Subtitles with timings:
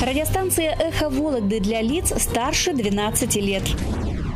[0.00, 3.62] Радиостанция «Эхо Вологды» для лиц старше 12 лет.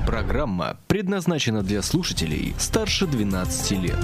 [0.06, 3.96] Программа предназначена для слушателей старше 12 лет.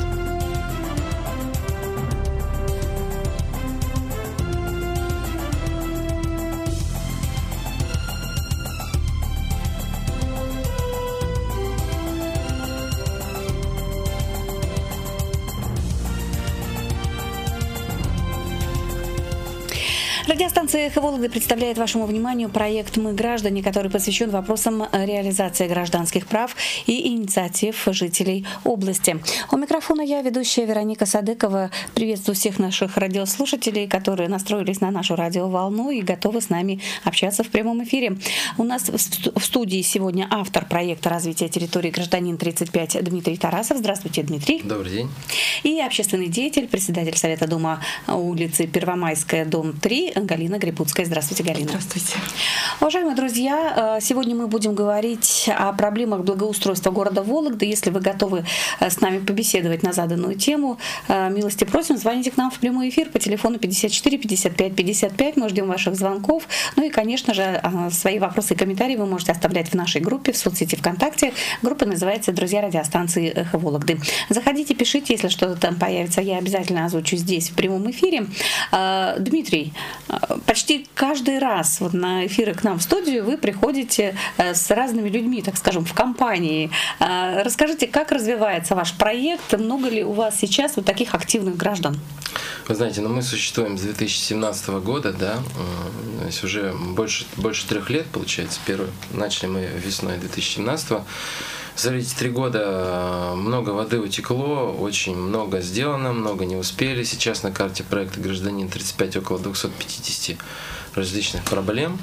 [20.90, 27.06] «Эхо Вологды» представляет вашему вниманию проект «Мы граждане», который посвящен вопросам реализации гражданских прав и
[27.06, 29.20] инициатив жителей области.
[29.52, 31.70] У микрофона я, ведущая Вероника Садыкова.
[31.94, 37.50] Приветствую всех наших радиослушателей, которые настроились на нашу радиоволну и готовы с нами общаться в
[37.50, 38.18] прямом эфире.
[38.58, 43.78] У нас в студии сегодня автор проекта развития территории «Гражданин 35» Дмитрий Тарасов.
[43.78, 44.60] Здравствуйте, Дмитрий.
[44.64, 45.08] Добрый день.
[45.62, 51.04] И общественный деятель, председатель Совета Дома улицы Первомайская, дом 3 Галина Грибутская.
[51.04, 51.68] Здравствуйте, Галина.
[51.68, 52.14] Здравствуйте.
[52.80, 57.66] Уважаемые друзья, э, сегодня мы будем говорить о проблемах благоустройства города Вологды.
[57.66, 58.46] Если вы готовы
[58.78, 62.88] э, с нами побеседовать на заданную тему, э, милости просим, звоните к нам в прямой
[62.88, 65.36] эфир по телефону 54 55 55.
[65.36, 66.48] Мы ждем ваших звонков.
[66.76, 70.38] Ну и, конечно же, свои вопросы и комментарии вы можете оставлять в нашей группе в
[70.38, 71.34] соцсети ВКонтакте.
[71.60, 74.00] Группа называется «Друзья радиостанции Эхо Вологды».
[74.30, 76.22] Заходите, пишите, если что-то там появится.
[76.22, 78.24] Я обязательно озвучу здесь в прямом эфире.
[79.18, 79.74] Дмитрий,
[80.46, 80.59] почти
[80.94, 85.42] каждый раз вот на эфиры к нам в студию вы приходите э, с разными людьми,
[85.42, 86.70] так скажем, в компании.
[86.98, 89.58] Э, расскажите, как развивается ваш проект?
[89.58, 91.96] Много ли у вас сейчас вот таких активных граждан?
[92.70, 95.42] Вы знаете, ну мы существуем с 2017 года, да,
[96.20, 98.90] то есть уже больше, больше трех лет, получается, первый.
[99.12, 100.98] Начали мы весной 2017
[101.74, 107.02] за эти три года э, много воды утекло, очень много сделано, много не успели.
[107.02, 110.38] Сейчас на карте проекта «Гражданин» 35 около 250
[110.94, 111.98] различных проблем.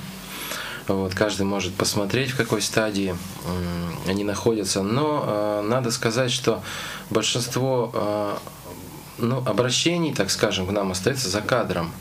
[0.90, 3.16] Вот, каждый может посмотреть, в какой стадии
[4.06, 4.84] они находятся.
[4.84, 6.62] Но э, надо сказать, что
[7.10, 8.36] большинство э,
[9.18, 11.92] ну, обращений, так скажем, к нам остается за кадром.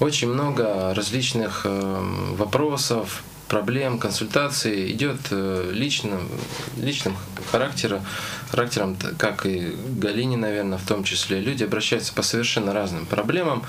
[0.00, 2.00] Очень много различных э,
[2.36, 6.28] вопросов, проблем, консультаций идет э, личным,
[6.76, 7.16] личным
[7.50, 8.04] характером,
[8.50, 11.40] характером, как и Галине, наверное, в том числе.
[11.40, 13.64] Люди обращаются по совершенно разным проблемам.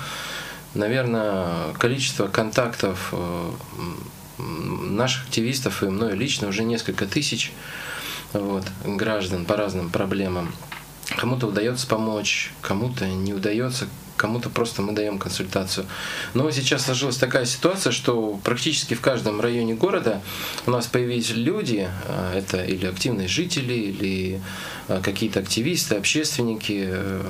[0.74, 3.50] Наверное, количество контактов э,
[4.38, 7.52] наших активистов и мною лично уже несколько тысяч
[8.32, 10.52] вот, граждан по разным проблемам.
[11.20, 13.86] Кому-то удается помочь, кому-то не удается,
[14.16, 15.84] кому-то просто мы даем консультацию.
[16.32, 20.22] Но сейчас сложилась такая ситуация, что практически в каждом районе города
[20.64, 24.40] у нас появились люди, а, это или активные жители, или
[24.88, 27.22] а, какие-то активисты, общественники, э,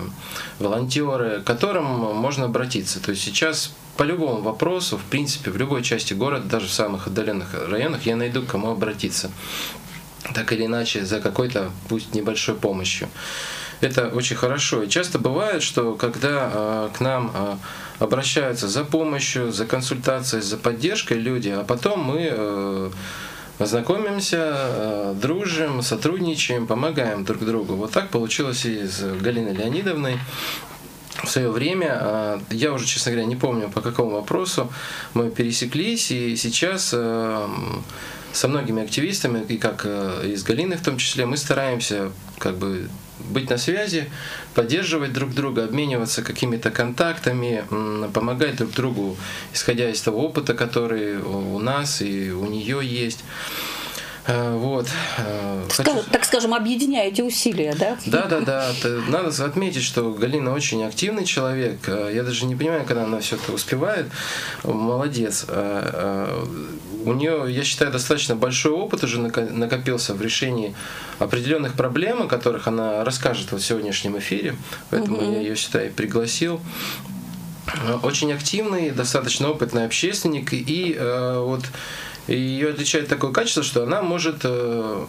[0.61, 3.01] волонтеры, к которым можно обратиться.
[3.01, 7.09] То есть сейчас по любому вопросу, в принципе, в любой части города, даже в самых
[7.09, 9.33] отдаленных районах, я найду, к кому обратиться.
[10.33, 13.09] Так или иначе, за какой-то, пусть небольшой помощью.
[13.81, 14.83] Это очень хорошо.
[14.83, 17.57] И часто бывает, что когда э, к нам э,
[17.99, 22.91] обращаются за помощью, за консультацией, за поддержкой люди, а потом мы э,
[23.59, 27.75] знакомимся, дружим, сотрудничаем, помогаем друг другу.
[27.75, 30.19] Вот так получилось и с Галиной Леонидовной.
[31.25, 34.73] В свое время, я уже, честно говоря, не помню по какому вопросу,
[35.13, 36.95] мы пересеклись, и сейчас
[38.33, 42.89] со многими активистами, и как и с Галиной в том числе, мы стараемся как бы
[43.29, 44.11] быть на связи,
[44.55, 47.65] поддерживать друг друга, обмениваться какими-то контактами,
[48.13, 49.17] помогать друг другу,
[49.53, 53.25] исходя из того опыта, который у нас и у нее есть.
[54.31, 54.87] Э, вот.
[55.19, 56.03] Э, хочу...
[56.11, 57.99] Так скажем, объединяете усилия, да?
[58.07, 58.73] Да, да, да.
[59.09, 61.81] Надо отметить, что Галина очень активный человек.
[61.89, 64.07] Э, я даже не понимаю, когда она все это успевает.
[64.63, 65.47] Молодец.
[67.03, 70.75] У нее, я считаю, достаточно большой опыт уже накопился в решении
[71.19, 74.55] определенных проблем, о которых она расскажет в сегодняшнем эфире.
[74.91, 75.33] Поэтому угу.
[75.33, 76.61] я ее, считаю, пригласил
[78.03, 81.65] очень активный, достаточно опытный общественник, и э, вот
[82.35, 85.07] ее отличает такое качество, что она может э,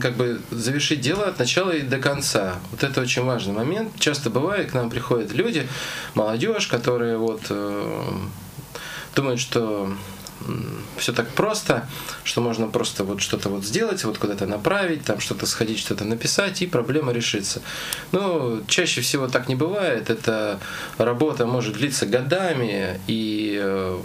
[0.00, 2.56] как бы завершить дело от начала и до конца.
[2.70, 3.92] Вот это очень важный момент.
[3.98, 5.68] Часто бывает, к нам приходят люди,
[6.14, 8.12] молодежь, которые вот э,
[9.14, 9.88] думают, что
[10.98, 11.88] все так просто,
[12.22, 16.62] что можно просто вот что-то вот сделать, вот куда-то направить, там что-то сходить, что-то написать,
[16.62, 17.62] и проблема решится.
[18.12, 20.10] Но чаще всего так не бывает.
[20.10, 20.60] Эта
[20.98, 23.98] работа может длиться годами, и э,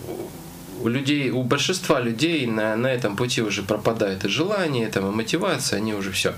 [0.81, 5.15] у людей, у большинства людей на, на этом пути уже пропадает и желание, там, и
[5.15, 6.33] мотивация, они уже все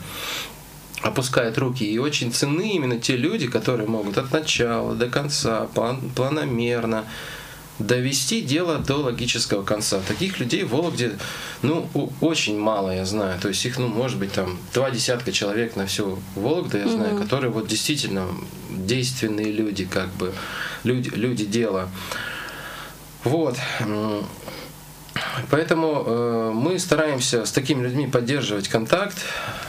[1.01, 1.83] опускают руки.
[1.83, 7.05] И очень ценны именно те люди, которые могут от начала до конца, план, планомерно,
[7.79, 9.99] довести дело до логического конца.
[10.07, 11.17] Таких людей в Вологде,
[11.61, 11.89] ну,
[12.21, 13.39] очень мало, я знаю.
[13.39, 17.15] То есть их, ну, может быть, там два десятка человек на всю Вологду, я знаю,
[17.15, 17.23] угу.
[17.23, 18.27] которые вот действительно
[18.69, 20.33] действенные люди, как бы,
[20.83, 21.89] люди, люди дела.
[23.23, 23.55] Вот.
[25.49, 29.17] Поэтому э, мы стараемся с такими людьми поддерживать контакт,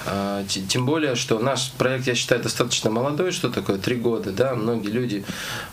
[0.06, 4.54] э, тем более, что наш проект, я считаю, достаточно молодой, что такое три года, да,
[4.54, 5.24] многие люди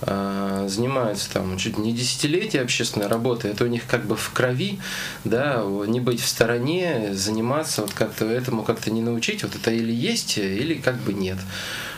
[0.02, 4.80] э, занимаются там чуть не десятилетия общественной работы, это у них как бы в крови,
[5.24, 9.94] да, не быть в стороне, заниматься, вот как-то этому как-то не научить, вот это или
[9.94, 11.38] есть, или как бы нет.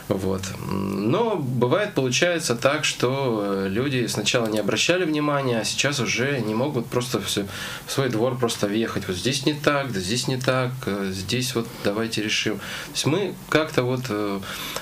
[0.07, 0.42] Вот.
[0.68, 6.53] Но бывает, получается так, что э, люди сначала не обращали внимания, а сейчас уже не
[6.53, 7.45] могут просто все,
[7.86, 9.07] в свой двор просто въехать.
[9.07, 12.57] Вот здесь не так, да здесь не так, э, здесь вот давайте решим.
[12.57, 14.39] То есть мы как-то вот э,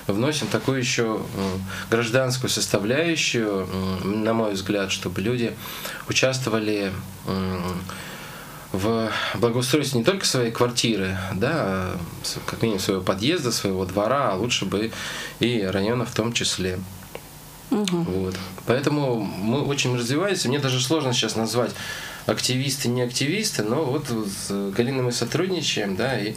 [0.08, 1.22] вносим такую еще
[1.90, 3.68] гражданскую составляющую,
[4.04, 5.54] на мой взгляд, чтобы люди
[6.08, 6.92] участвовали
[8.72, 11.98] в благоустройстве не только своей квартиры, да, а
[12.46, 14.92] как минимум своего подъезда, своего двора, а лучше бы
[15.40, 16.80] и района в том числе.
[17.72, 17.98] Угу.
[17.98, 18.36] Вот.
[18.66, 20.50] Поэтому мы очень развиваемся.
[20.50, 21.72] Мне даже сложно сейчас назвать
[22.26, 26.36] активисты, не активисты, но вот с Галиной мы сотрудничаем, да, и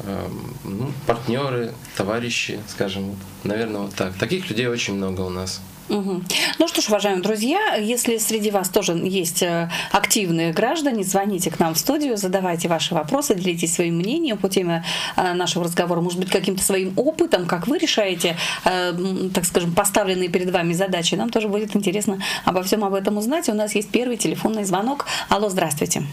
[0.00, 0.28] э,
[0.64, 4.14] ну, партнеры, товарищи, скажем, наверное, вот так.
[4.14, 5.60] Таких людей очень много у нас.
[5.92, 6.22] Угу.
[6.58, 11.58] Ну что ж, уважаемые друзья, если среди вас тоже есть э, активные граждане, звоните к
[11.58, 14.84] нам в студию, задавайте ваши вопросы, делитесь своим мнением по теме
[15.16, 18.94] э, нашего разговора, может быть, каким-то своим опытом, как вы решаете, э,
[19.34, 21.14] так скажем, поставленные перед вами задачи.
[21.14, 23.50] Нам тоже будет интересно обо всем об этом узнать.
[23.50, 25.04] У нас есть первый телефонный звонок.
[25.28, 26.04] Алло, здравствуйте.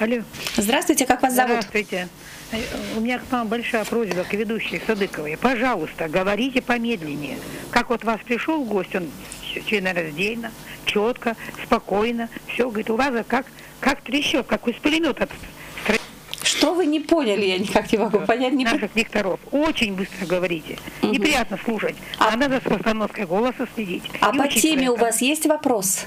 [0.00, 0.22] Алло.
[0.56, 1.58] Здравствуйте, как вас зовут?
[1.68, 2.08] Здравствуйте.
[2.96, 5.36] У меня к вам большая просьба к ведущей Садыковой.
[5.36, 7.38] Пожалуйста, говорите помедленнее.
[7.70, 9.08] Как вот вас пришел гость, он
[9.66, 10.50] членораздельно,
[10.84, 12.28] четко, спокойно.
[12.46, 13.46] Все, говорит, у вас как,
[13.78, 15.28] как трещет, как из пулемета.
[16.42, 17.46] Что вы не поняли?
[17.46, 18.52] Я никак не могу понять.
[18.52, 19.38] Не Наших дикторов.
[19.50, 20.78] Очень быстро говорите.
[21.02, 21.12] Угу.
[21.12, 21.96] Неприятно слушать.
[22.18, 24.02] А, а надо с постановкой голоса следить.
[24.20, 26.06] А И по теме у вас есть вопрос?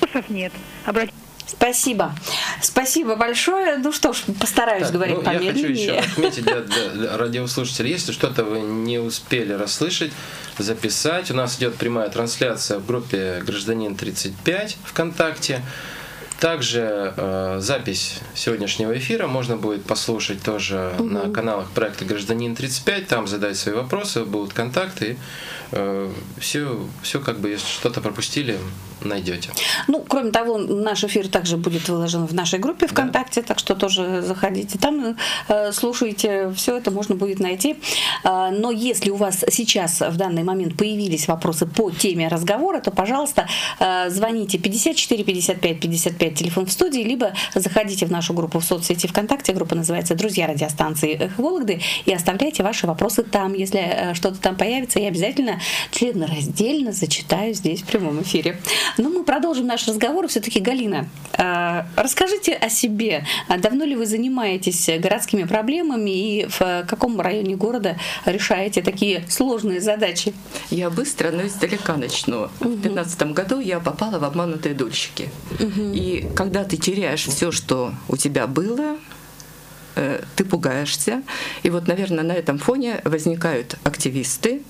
[0.00, 0.52] Вопросов нет.
[0.84, 1.16] Обратитесь.
[1.56, 2.14] Спасибо.
[2.60, 3.76] Спасибо большое.
[3.76, 5.84] Ну что ж, постараюсь так, говорить ну, помедленнее.
[5.84, 10.12] Я хочу еще отметить для, для радиослушателей, если что-то вы не успели расслышать,
[10.58, 11.30] записать.
[11.30, 15.62] У нас идет прямая трансляция в группе «Гражданин 35» ВКонтакте.
[16.40, 21.04] Также э, запись сегодняшнего эфира можно будет послушать тоже угу.
[21.04, 23.04] на каналах проекта «Гражданин 35».
[23.04, 25.18] Там задать свои вопросы, будут контакты.
[26.38, 28.58] Все, все как бы, если что-то пропустили,
[29.04, 29.50] найдете.
[29.88, 33.48] Ну, кроме того, наш эфир также будет выложен в нашей группе ВКонтакте, да.
[33.48, 35.16] так что тоже заходите там,
[35.48, 37.76] э, слушайте, все это можно будет найти.
[38.24, 42.90] Э, но если у вас сейчас в данный момент появились вопросы по теме разговора, то,
[42.90, 43.46] пожалуйста,
[43.78, 49.06] э, звоните 54 55 55, телефон в студии, либо заходите в нашу группу в соцсети
[49.06, 53.54] ВКонтакте, группа называется «Друзья радиостанции Вологды», и оставляйте ваши вопросы там.
[53.54, 55.60] Если что-то там появится, я обязательно
[55.90, 58.60] членораздельно зачитаю здесь в прямом эфире.
[58.98, 60.28] Но мы продолжим наш разговор.
[60.28, 63.24] Все-таки, Галина, а, расскажите о себе.
[63.48, 69.80] А давно ли вы занимаетесь городскими проблемами и в каком районе города решаете такие сложные
[69.80, 70.34] задачи?
[70.70, 72.44] Я быстро, но издалека начну.
[72.60, 72.68] Угу.
[72.68, 75.30] В 2015 году я попала в обманутые дольщики.
[75.60, 75.92] Угу.
[75.92, 78.96] И когда ты теряешь все, что у тебя было, Э,
[80.36, 81.22] ты пугаешься.
[81.62, 84.62] И вот, наверное, на этом фоне возникают активисты.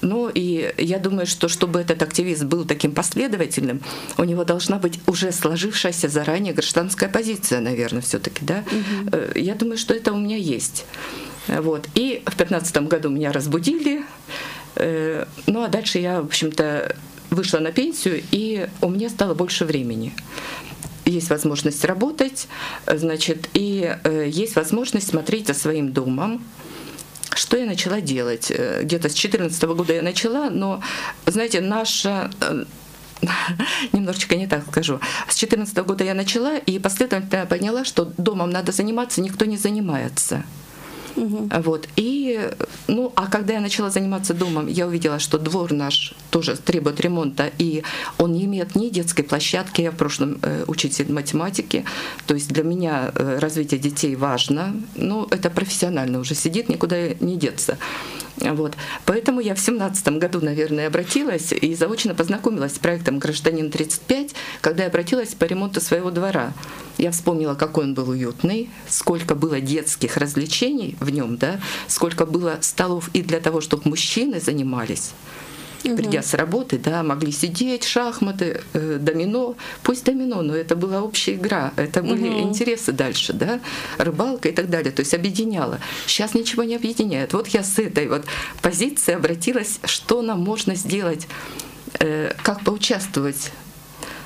[0.00, 3.80] Ну и я думаю, что чтобы этот активист был таким последовательным,
[4.18, 8.64] у него должна быть уже сложившаяся заранее гражданская позиция, наверное, все-таки, да.
[8.66, 9.38] Угу.
[9.38, 10.86] Я думаю, что это у меня есть.
[11.48, 11.88] Вот.
[11.94, 14.04] И в 2015 году меня разбудили.
[14.76, 16.96] Э, ну а дальше я, в общем-то,
[17.30, 20.12] вышла на пенсию, и у меня стало больше времени
[21.04, 22.48] есть возможность работать,
[22.86, 26.42] значит, и э, есть возможность смотреть за своим домом,
[27.34, 28.50] что я начала делать?
[28.50, 30.80] Э, где-то с 2014 года я начала, но,
[31.26, 32.64] знаете, наша э,
[33.92, 35.00] немножечко не так скажу.
[35.28, 40.44] С 2014 года я начала и последовательно поняла, что домом надо заниматься, никто не занимается.
[41.16, 41.50] Угу.
[41.62, 41.88] Вот.
[41.96, 42.50] И,
[42.88, 47.50] ну, а когда я начала заниматься домом, я увидела, что двор наш тоже требует ремонта,
[47.58, 47.82] и
[48.18, 49.82] он не имеет ни детской площадки.
[49.82, 51.84] Я в прошлом э, учитель математики.
[52.26, 54.74] То есть для меня э, развитие детей важно.
[54.96, 57.78] Ну, это профессионально уже сидит, никуда не деться.
[58.36, 58.74] Вот.
[59.04, 64.82] Поэтому я в семнадцатом году, наверное, обратилась и заочно познакомилась с проектом «Гражданин 35», когда
[64.82, 66.52] я обратилась по ремонту своего двора.
[66.98, 72.58] Я вспомнила, какой он был уютный, сколько было детских развлечений в нем, да, сколько было
[72.60, 75.12] столов и для того, чтобы мужчины занимались,
[75.90, 81.34] придя с работы, да, могли сидеть, шахматы, э, домино, пусть домино, но это была общая
[81.34, 82.48] игра, это были угу.
[82.48, 83.60] интересы дальше, да,
[83.98, 85.78] рыбалка и так далее, то есть объединяло.
[86.06, 87.32] Сейчас ничего не объединяет.
[87.32, 88.24] Вот я с этой вот
[88.62, 91.26] позиции обратилась, что нам можно сделать,
[91.98, 93.52] э, как поучаствовать.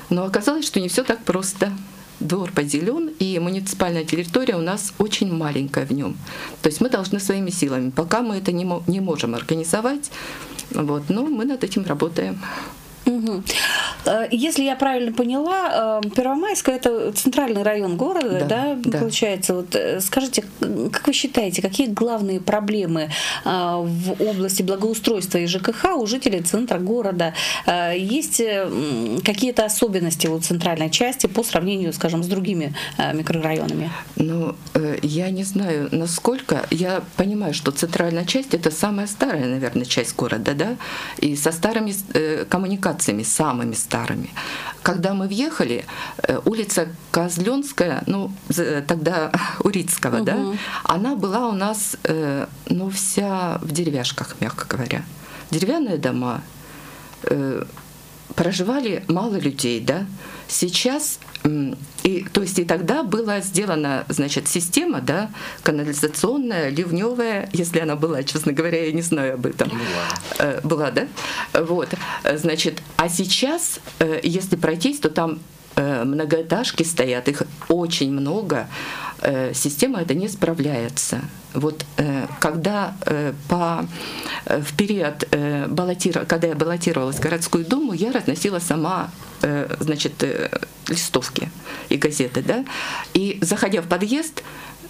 [0.09, 1.71] Но оказалось, что не все так просто
[2.19, 6.17] двор поделен, и муниципальная территория у нас очень маленькая в нем.
[6.61, 7.89] То есть мы должны своими силами.
[7.89, 10.11] Пока мы это не, не можем организовать,
[10.71, 12.39] вот, но мы над этим работаем.
[13.09, 13.43] Угу.
[14.31, 18.97] Если я правильно поняла, э, Первомайская это центральный район города, да, да, да.
[18.99, 19.55] получается.
[19.55, 20.43] Вот э, скажите,
[20.91, 23.09] как вы считаете, какие главные проблемы
[23.43, 27.33] в области благоустройства и ЖКХ у жителей центра города?
[27.95, 28.41] Есть
[29.23, 32.73] какие-то особенности у центральной части по сравнению, скажем, с другими
[33.13, 33.91] микрорайонами?
[34.15, 34.55] Ну,
[35.01, 36.65] я не знаю, насколько.
[36.69, 40.75] Я понимаю, что центральная часть это самая старая, наверное, часть города, да,
[41.17, 41.93] и со старыми
[42.45, 44.29] коммуникациями коммуникациями, самыми старыми.
[44.83, 45.85] Когда мы въехали,
[46.27, 48.31] э, улица Козленская, ну,
[48.87, 49.31] тогда
[49.63, 50.25] Урицкого, угу.
[50.25, 50.37] да,
[50.83, 55.01] она была у нас, э, ну, вся в деревяшках, мягко говоря.
[55.51, 56.41] Деревянные дома,
[57.23, 57.63] э,
[58.35, 60.05] проживали мало людей, да.
[60.47, 61.19] Сейчас
[62.03, 65.31] и, то есть и тогда была сделана, значит, система, да,
[65.63, 69.69] канализационная, ливневая, если она была, честно говоря, я не знаю об этом.
[69.69, 69.79] Была.
[70.39, 71.07] Э, была, да?
[71.53, 71.89] Вот,
[72.35, 78.67] значит, а сейчас, э, если пройтись, то там э, многоэтажки стоят, их очень много,
[79.53, 81.21] система это не справляется.
[81.53, 81.85] Вот
[82.39, 82.95] когда
[83.47, 83.85] по,
[84.45, 85.27] в период
[85.67, 89.09] баллотира, когда я баллотировалась в городскую думу, я разносила сама
[89.79, 90.23] значит,
[90.89, 91.49] листовки
[91.89, 92.65] и газеты, да,
[93.13, 94.43] и заходя в подъезд,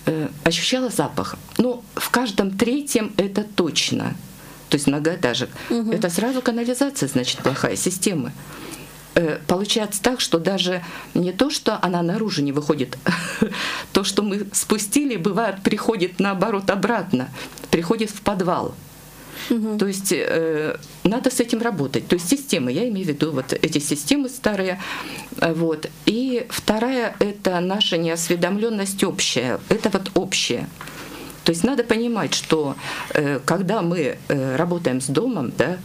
[0.05, 1.35] э, ощущала запах.
[1.57, 4.15] Ну, в каждом третьем это точно.
[4.69, 5.49] То есть многоэтажек.
[5.69, 5.91] Угу.
[5.91, 8.31] Это сразу канализация, значит, плохая система.
[9.15, 12.97] Э, получается так, что даже не то, что она наружу не выходит,
[13.93, 17.29] то, что мы спустили, бывает, приходит наоборот обратно,
[17.71, 18.75] приходит в подвал.
[19.49, 19.77] Угу.
[19.77, 22.07] То есть э, надо с этим работать.
[22.07, 24.79] То есть системы, я имею в виду вот эти системы старые.
[25.37, 25.89] Э, вот.
[26.05, 29.59] И вторая— это наша неосведомленность общая.
[29.69, 30.67] Это вот общее.
[31.43, 32.75] То есть надо понимать, что
[33.13, 35.77] э, когда мы э, работаем с домом, да,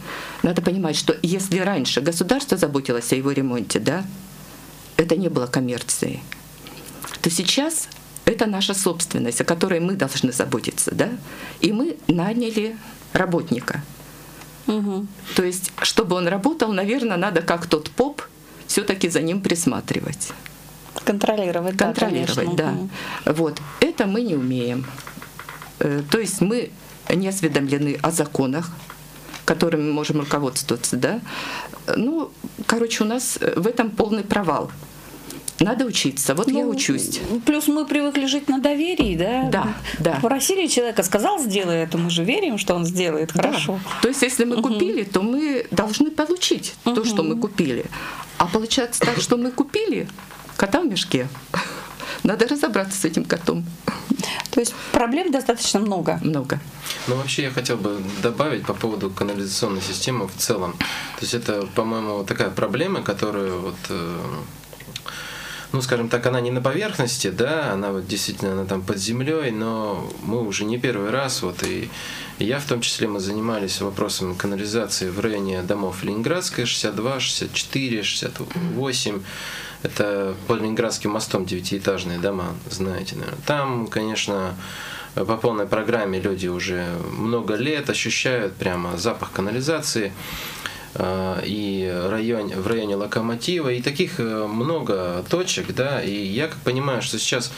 [0.43, 4.03] надо понимать, что если раньше государство заботилось о его ремонте, да,
[4.97, 6.21] это не было коммерцией,
[7.21, 7.87] то сейчас
[8.25, 11.09] это наша собственность, о которой мы должны заботиться, да,
[11.61, 12.77] и мы наняли
[13.13, 13.83] работника.
[14.67, 15.07] Угу.
[15.35, 18.23] То есть, чтобы он работал, наверное, надо как тот поп
[18.67, 20.31] все-таки за ним присматривать.
[21.03, 22.73] Контролировать, Контролировать, да.
[23.25, 23.33] да.
[23.33, 23.61] Вот.
[23.79, 24.85] Это мы не умеем.
[25.79, 26.71] Э, то есть мы
[27.13, 28.71] не осведомлены о законах,
[29.45, 31.21] которыми мы можем руководствоваться, да.
[31.95, 32.31] Ну,
[32.65, 34.71] короче, у нас в этом полный провал.
[35.59, 36.35] Надо учиться.
[36.35, 37.21] Вот ну, я учусь.
[37.45, 39.49] Плюс мы привыкли жить на доверии, да?
[39.49, 40.19] Да, да.
[40.21, 43.79] Попросили человека, сказал, сделай это, мы же верим, что он сделает хорошо.
[43.83, 44.01] Да.
[44.01, 44.69] То есть, если мы угу.
[44.69, 46.95] купили, то мы должны получить угу.
[46.95, 47.85] то, что мы купили.
[48.37, 50.09] А получается так, что мы купили
[50.57, 51.27] кота в мешке.
[52.23, 53.65] Надо разобраться с этим котом.
[54.51, 56.19] То есть проблем достаточно много.
[56.23, 56.59] Много.
[57.07, 60.73] Ну, вообще я хотел бы добавить по поводу канализационной системы в целом.
[60.73, 64.17] То есть это, по-моему, такая проблема, которую вот э,
[65.75, 69.51] ну, скажем так, она не на поверхности, да, она вот действительно она там под землей,
[69.51, 71.89] но мы уже не первый раз, вот и,
[72.39, 78.03] и я в том числе, мы занимались вопросом канализации в районе домов Ленинградская, 62, 64,
[78.03, 79.21] 68,
[79.85, 83.39] это под Ленинградским мостом девятиэтажные дома, знаете, наверное.
[83.45, 84.55] Там, конечно,
[85.13, 90.11] по полной программе люди уже много лет ощущают прямо запах канализации.
[90.95, 96.57] Э, и район, в районе Локомотива, и таких э, много точек, да, и я как
[96.59, 97.51] понимаю, что сейчас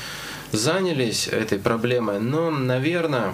[0.51, 3.33] занялись этой проблемой, но, наверное,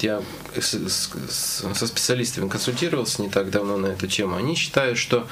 [0.00, 0.20] я
[0.58, 5.28] со специалистами консультировался не так давно на эту тему, они считают, что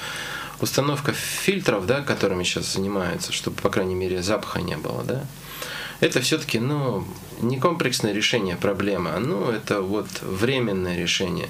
[0.60, 5.24] установка фильтров, да, которыми сейчас занимаются, чтобы, по крайней мере, запаха не было, да,
[6.00, 7.06] это все-таки, ну,
[7.40, 11.48] не комплексное решение проблемы, а, ну, это вот временное решение.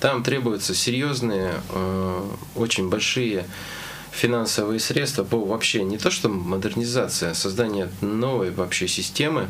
[0.00, 2.22] Там требуются серьезные, э,
[2.54, 3.44] очень большие
[4.12, 9.48] финансовые средства по вообще не то что модернизация, а создание новой вообще системы,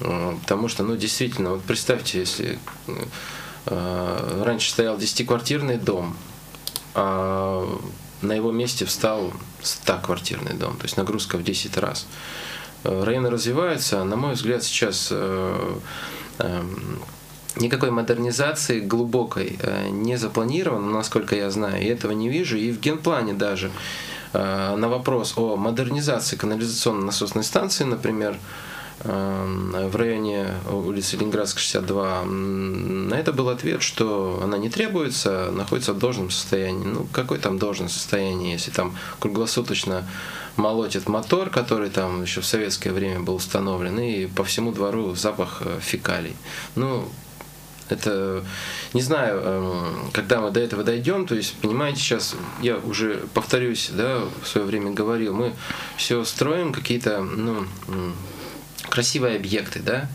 [0.00, 2.58] э, потому что, ну, действительно, вот представьте, если
[3.66, 6.16] э, раньше стоял десятиквартирный дом,
[6.94, 7.66] а
[8.22, 9.32] на его месте встал
[9.62, 12.06] 100-квартирный дом, то есть нагрузка в 10 раз.
[12.84, 15.82] Районы развиваются, на мой взгляд, сейчас эм,
[17.56, 22.56] никакой модернизации глубокой э, не запланировано, насколько я знаю, и этого не вижу.
[22.56, 23.70] И в генплане даже
[24.32, 28.65] э, на вопрос о модернизации канализационно-насосной станции, например, э,
[29.04, 35.98] в районе улицы Ленинградская, 62, на это был ответ, что она не требуется, находится в
[35.98, 36.84] должном состоянии.
[36.84, 40.08] Ну, какое там должное состояние, если там круглосуточно
[40.56, 45.62] молотит мотор, который там еще в советское время был установлен, и по всему двору запах
[45.80, 46.34] фекалий.
[46.74, 47.06] Ну,
[47.88, 48.44] это,
[48.94, 53.90] не знаю, эм, когда мы до этого дойдем, то есть, понимаете, сейчас я уже повторюсь,
[53.92, 55.52] да, в свое время говорил, мы
[55.96, 57.66] все строим какие-то, ну,
[58.90, 60.08] красивые объекты, да,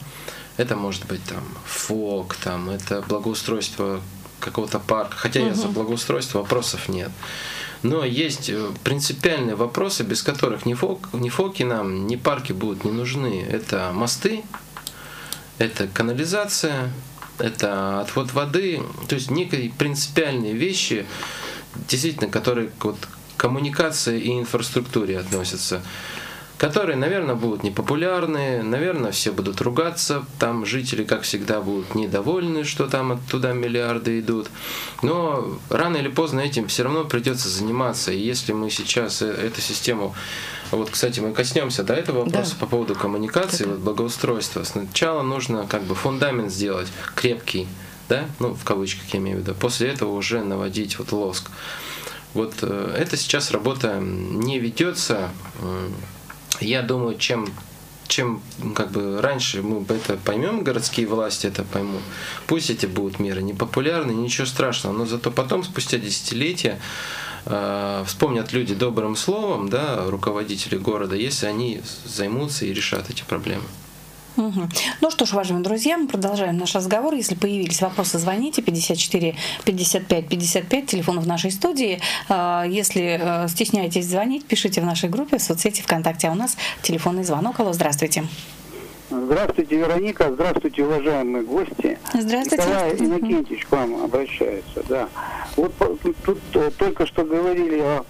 [0.58, 4.02] это может быть там фок, там, это благоустройство
[4.40, 5.50] какого-то парка, хотя угу.
[5.50, 7.12] я за благоустройство вопросов нет.
[7.84, 12.84] Но есть э, принципиальные вопросы, без которых ни, фок, ни фоки нам, ни парки будут
[12.84, 13.46] не нужны.
[13.50, 14.44] Это мосты,
[15.58, 16.92] это канализация,
[17.40, 21.06] это отвод воды, то есть некие принципиальные вещи,
[21.88, 22.98] действительно, которые к вот,
[23.38, 25.82] коммуникации и инфраструктуре относятся
[26.62, 32.86] которые, наверное, будут непопулярны, наверное, все будут ругаться, там жители, как всегда, будут недовольны, что
[32.86, 34.48] там оттуда миллиарды идут.
[35.02, 38.12] Но рано или поздно этим все равно придется заниматься.
[38.12, 40.14] И если мы сейчас э, эту систему
[40.70, 42.60] вот, кстати, мы коснемся до этого вопроса да.
[42.60, 44.64] по поводу коммуникации, вот, благоустройства.
[44.64, 47.68] Сначала нужно как бы фундамент сделать крепкий,
[48.08, 49.56] да, ну, в кавычках я имею в виду.
[49.56, 51.50] После этого уже наводить вот лоск.
[52.36, 55.32] Вот э, это сейчас работа не ведется.
[56.62, 57.48] Я думаю, чем
[58.08, 58.42] чем
[58.76, 62.02] как бы раньше мы это поймем, городские власти это поймут,
[62.46, 66.78] пусть эти будут меры непопулярны, ничего страшного, но зато потом, спустя десятилетия,
[67.46, 73.64] э, вспомнят люди добрым словом, да, руководители города, если они займутся и решат эти проблемы.
[74.38, 74.70] Угу.
[75.02, 77.14] Ну что ж, уважаемые друзья, мы продолжаем наш разговор.
[77.14, 79.36] Если появились вопросы, звоните 54
[79.66, 82.00] 55 55, телефон в нашей студии.
[82.30, 86.30] А, если э, стесняетесь звонить, пишите в нашей группе в соцсети ВКонтакте.
[86.30, 87.60] А у нас телефонный звонок.
[87.60, 88.24] Алло, здравствуйте.
[89.10, 90.32] Здравствуйте, Вероника.
[90.32, 92.00] Здравствуйте, уважаемые гости.
[92.14, 92.64] Здравствуйте.
[92.66, 94.84] Николай Иннокентьевич к вам обращается.
[94.88, 95.10] Да.
[95.58, 98.06] Вот тут, тут э, только что говорили о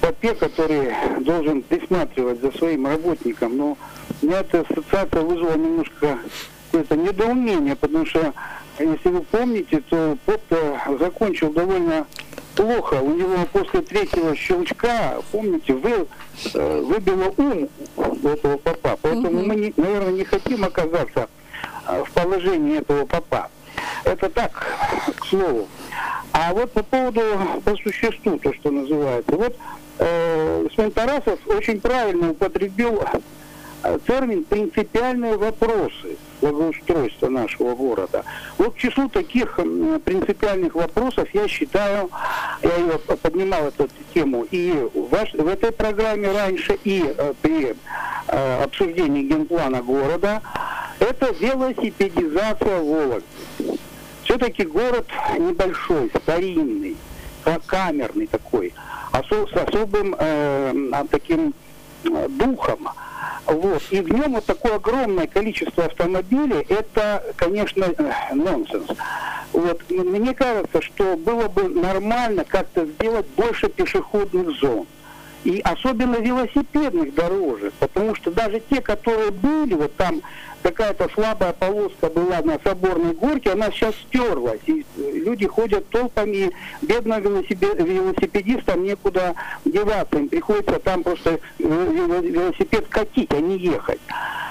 [0.00, 3.56] папе, который должен присматривать за своим работником.
[3.58, 3.76] Но
[4.22, 6.18] меня эта ассоциация вызвала немножко
[6.72, 8.32] это недоумение, потому что,
[8.78, 10.42] если вы помните, то поп
[10.98, 12.06] закончил довольно
[12.54, 12.94] плохо.
[12.94, 16.06] У него после третьего щелчка, помните, вы,
[16.54, 18.98] э, выбило ум у этого папа.
[19.00, 21.28] Поэтому мы, не, наверное, не хотим оказаться
[21.86, 23.50] э, в положении этого папа.
[24.04, 24.52] Это так,
[25.18, 25.68] к слову.
[26.32, 27.22] А вот по поводу,
[27.64, 29.32] по существу, то, что называется.
[29.32, 29.56] Вот
[29.98, 33.18] э, господин Тарасов очень правильно употребил Э,
[34.06, 38.24] термин «принципиальные вопросы» благоустройства нашего города.
[38.58, 39.56] Вот к числу таких
[40.04, 42.10] принципиальных вопросов я считаю,
[42.62, 47.74] я поднимал эту тему и в этой программе раньше, и э, при
[48.28, 50.42] э, обсуждении генплана города,
[50.98, 53.24] это велосипедизация Вологды.
[54.24, 55.06] Все-таки город
[55.38, 56.96] небольшой, старинный,
[57.66, 58.72] камерный такой,
[59.12, 61.54] с особым э, таким
[62.04, 62.88] э, духом.
[63.46, 63.82] Вот.
[63.90, 67.88] И в нем вот такое огромное количество автомобилей, это, конечно,
[68.32, 68.86] нонсенс.
[69.52, 69.82] Вот.
[69.90, 74.86] Мне кажется, что было бы нормально как-то сделать больше пешеходных зон.
[75.42, 80.20] И особенно велосипедных дорожек, потому что даже те, которые были, вот там
[80.62, 84.60] какая-то слабая полоска была на Соборной горке, она сейчас стерлась.
[84.66, 86.50] И люди ходят толпами,
[86.82, 90.18] бедным велосипедистам некуда деваться.
[90.18, 94.00] Им приходится там просто э, велосипед катить, а не ехать.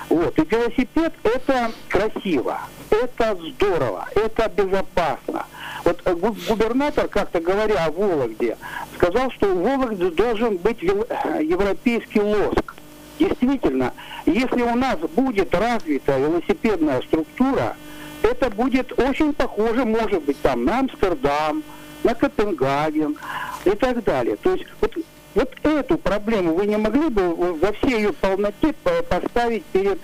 [0.10, 0.38] Вот.
[0.40, 5.46] И велосипед это красиво, это здорово, это безопасно.
[5.86, 8.58] Вот э, губернатор, как-то говоря о Вологде,
[8.96, 12.76] сказал, что в Вологде должен быть э, европейский лоск.
[13.20, 13.94] Действительно,
[14.26, 17.76] если у нас будет развита велосипедная структура,
[18.24, 21.64] это будет очень похоже, может быть, там на Амстердам,
[22.04, 23.18] на Копенгаген
[23.66, 24.38] и так далее.
[24.38, 24.96] То есть вот,
[25.36, 28.74] вот эту проблему вы не могли бы во всей ее полноте
[29.10, 30.00] поставить перед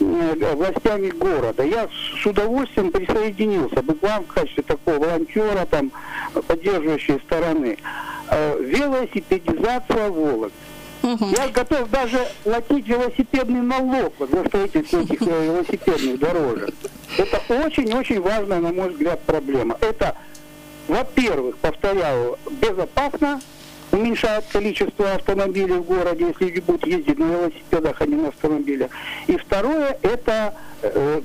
[0.00, 1.62] э, властями города.
[1.62, 1.88] Я
[2.22, 5.90] с удовольствием присоединился бы к вам в качестве такого волонтера, там,
[6.46, 7.78] поддерживающей стороны.
[8.30, 10.52] Э, велосипедизация Вологды.
[11.02, 16.74] Я готов даже платить велосипедный налог за строительство этих э, велосипедных дорожек.
[17.16, 19.76] Это очень-очень важная, на мой взгляд, проблема.
[19.80, 20.16] Это,
[20.88, 23.40] во-первых, повторяю, безопасно,
[23.92, 28.90] уменьшает количество автомобилей в городе, если люди будут ездить на велосипедах, а не на автомобилях.
[29.26, 31.20] И второе, это э,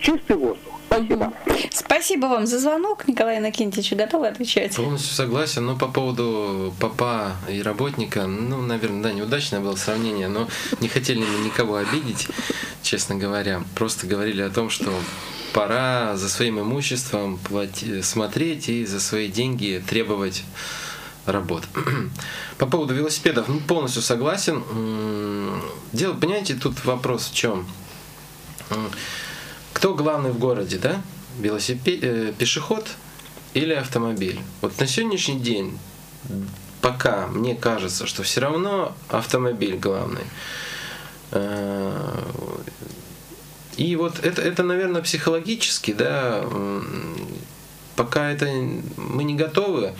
[0.00, 0.76] чистый воздух.
[0.86, 1.32] Спасибо.
[1.70, 2.26] Спасибо.
[2.26, 3.92] Вам за звонок, Николай Иннокентьевич.
[3.92, 4.76] Готовы отвечать?
[4.76, 5.66] Полностью согласен.
[5.66, 10.48] Но по поводу папа и работника, ну, наверное, да, неудачное было сравнение, но
[10.80, 12.28] не хотели мы никого обидеть,
[12.82, 13.62] честно говоря.
[13.74, 14.90] Просто говорили о том, что
[15.52, 20.44] пора за своим имуществом плати, смотреть и за свои деньги требовать
[21.26, 21.64] работ.
[22.58, 24.62] По поводу велосипедов, ну, полностью согласен.
[25.92, 27.66] Дело, понимаете, тут вопрос в чем?
[29.72, 31.02] Кто главный в городе, да?
[31.38, 32.88] Велосипед, э, пешеход
[33.52, 34.40] или автомобиль?
[34.62, 35.78] Вот на сегодняшний день
[36.80, 40.24] пока мне кажется, что все равно автомобиль главный.
[41.32, 42.22] Э,
[43.76, 46.44] и вот это, это, наверное, психологически, да,
[47.96, 48.46] пока это
[48.96, 49.92] мы не готовы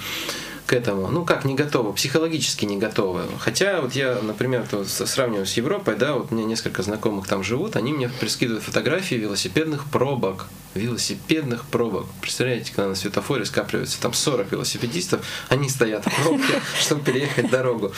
[0.66, 1.08] к этому.
[1.08, 3.22] Ну как не готовы, психологически не готовы.
[3.38, 7.44] Хотя вот я, например, то сравниваю с Европой, да, вот у меня несколько знакомых там
[7.44, 10.48] живут, они мне прискидывают фотографии велосипедных пробок.
[10.74, 12.06] Велосипедных пробок.
[12.20, 17.92] Представляете, когда на светофоре скапливается там 40 велосипедистов, они стоят в пробке, чтобы переехать дорогу.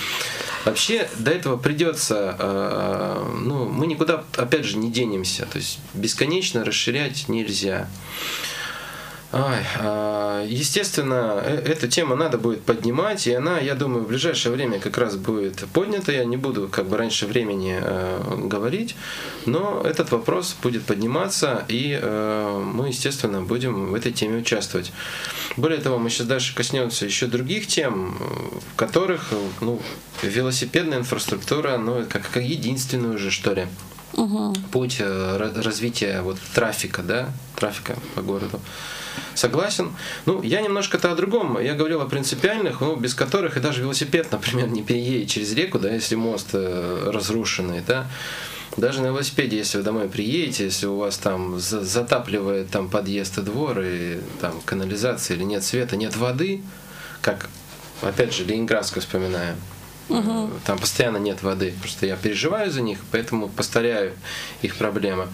[0.64, 5.46] Вообще до этого придется, э, ну, мы никуда, опять же, не денемся.
[5.46, 7.88] То есть бесконечно расширять нельзя.
[9.30, 14.54] Ай, а, естественно, э, эту тему надо будет поднимать, и она, я думаю, в ближайшее
[14.54, 16.12] время как раз будет поднята.
[16.12, 18.96] Я не буду как бы раньше времени э, говорить,
[19.44, 24.92] но этот вопрос будет подниматься, и э, мы, естественно, будем в этой теме участвовать.
[25.58, 28.16] Более того, мы сейчас дальше коснемся еще других тем,
[28.72, 29.28] в которых
[29.60, 29.82] ну,
[30.22, 33.66] велосипедная инфраструктура, ну, как, как единственную уже, что ли,
[34.14, 34.54] угу.
[34.72, 38.58] путь развития вот трафика, да, трафика по городу.
[39.34, 39.92] Согласен.
[40.26, 41.60] Ну, я немножко-то о другом.
[41.60, 45.78] Я говорил о принципиальных, ну, без которых и даже велосипед, например, не переедет через реку,
[45.78, 48.06] да, если мост э, разрушенный, да.
[48.76, 53.42] Даже на велосипеде, если вы домой приедете, если у вас там затапливает там подъезд и
[53.42, 56.62] двор, и там канализация или нет света, нет воды,
[57.20, 57.48] как,
[58.02, 59.56] опять же, Ленинградскую вспоминаем,
[60.08, 60.50] Угу.
[60.64, 61.74] Там постоянно нет воды.
[61.80, 64.12] Просто я переживаю за них, поэтому повторяю
[64.62, 65.28] их проблемы.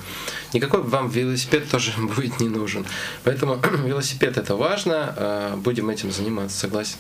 [0.53, 2.87] Никакой вам велосипед тоже будет не нужен.
[3.23, 5.15] Поэтому велосипед это важно.
[5.17, 6.97] Э, будем этим заниматься, согласен.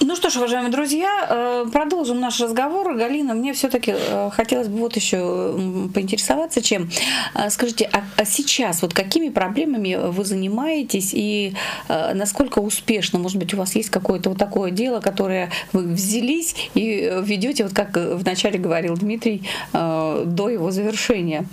[0.00, 2.94] Ну что ж, уважаемые друзья, э, продолжим наш разговор.
[2.94, 5.52] Галина, мне все-таки э, хотелось бы вот еще
[5.94, 6.90] поинтересоваться, чем.
[7.34, 11.54] Э, скажите, а, а сейчас вот какими проблемами вы занимаетесь и
[11.88, 17.12] насколько успешно, может быть, у вас есть какое-то вот такое дело, которое вы взялись и
[17.22, 19.42] ведете, вот как вначале говорил Дмитрий,
[19.72, 21.46] до его завершения?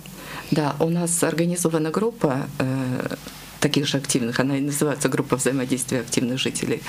[0.50, 2.46] Да, у нас организована группа
[3.60, 6.82] таких же активных, она и называется группа взаимодействия активных жителей.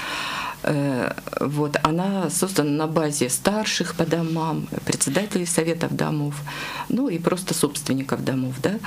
[0.63, 6.36] Э, вот, она создана на базе старших по домам, председателей советов домов,
[6.89, 8.56] ну и просто собственников домов.
[8.62, 8.80] Да?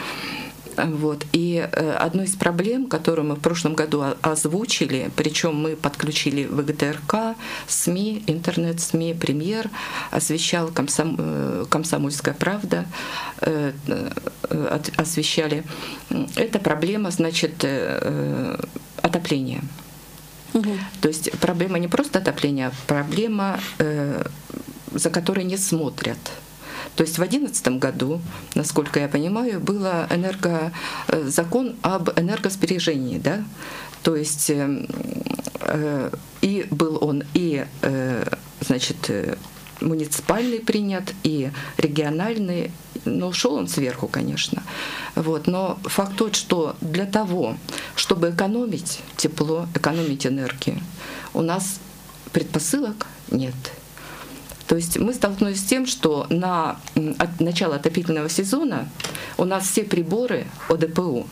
[0.77, 1.27] Вот.
[1.33, 7.37] И э, одной из проблем, которую мы в прошлом году озвучили, причем мы подключили ВГТРК,
[7.67, 9.71] СМИ, интернет-СМИ, премьер,
[10.11, 12.87] освещал комсом, э, «Комсомольская правда»,
[14.97, 15.65] освещали.
[16.37, 17.65] Это проблема, значит,
[19.03, 19.63] отопления.
[21.01, 26.19] То есть проблема не просто отопления, а проблема, за которой не смотрят.
[26.97, 28.21] То есть в 2011 году,
[28.55, 30.73] насколько я понимаю, был энерго...
[31.09, 33.45] Э, закон об энергосбережении, да?
[34.03, 34.87] То есть э,
[35.61, 36.11] э,
[36.43, 37.65] и был он и,
[38.61, 39.11] значит,
[39.83, 42.71] муниципальный принят, и региональный,
[43.05, 44.63] но шел он сверху, конечно.
[45.15, 45.47] Вот.
[45.47, 47.57] Но факт тот, что для того,
[47.97, 50.79] чтобы экономить тепло, экономить энергию,
[51.35, 51.81] у нас
[52.33, 53.55] предпосылок нет.
[54.67, 56.81] То есть мы столкнулись с тем, что на
[57.19, 58.89] от начала отопительного сезона
[59.37, 61.27] у нас все приборы ОДПУ,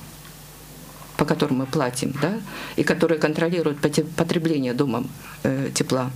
[1.16, 2.40] по которым мы платим, да,
[2.76, 5.04] и которые контролируют потребление дома
[5.42, 6.10] э, тепла,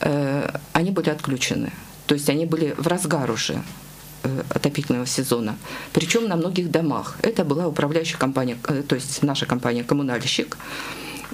[0.00, 1.72] они были отключены.
[2.10, 3.62] То есть они были в разгар уже
[4.24, 5.56] э, отопительного сезона.
[5.92, 7.16] Причем на многих домах.
[7.22, 10.58] Это была управляющая компания, э, то есть наша компания «Коммунальщик»,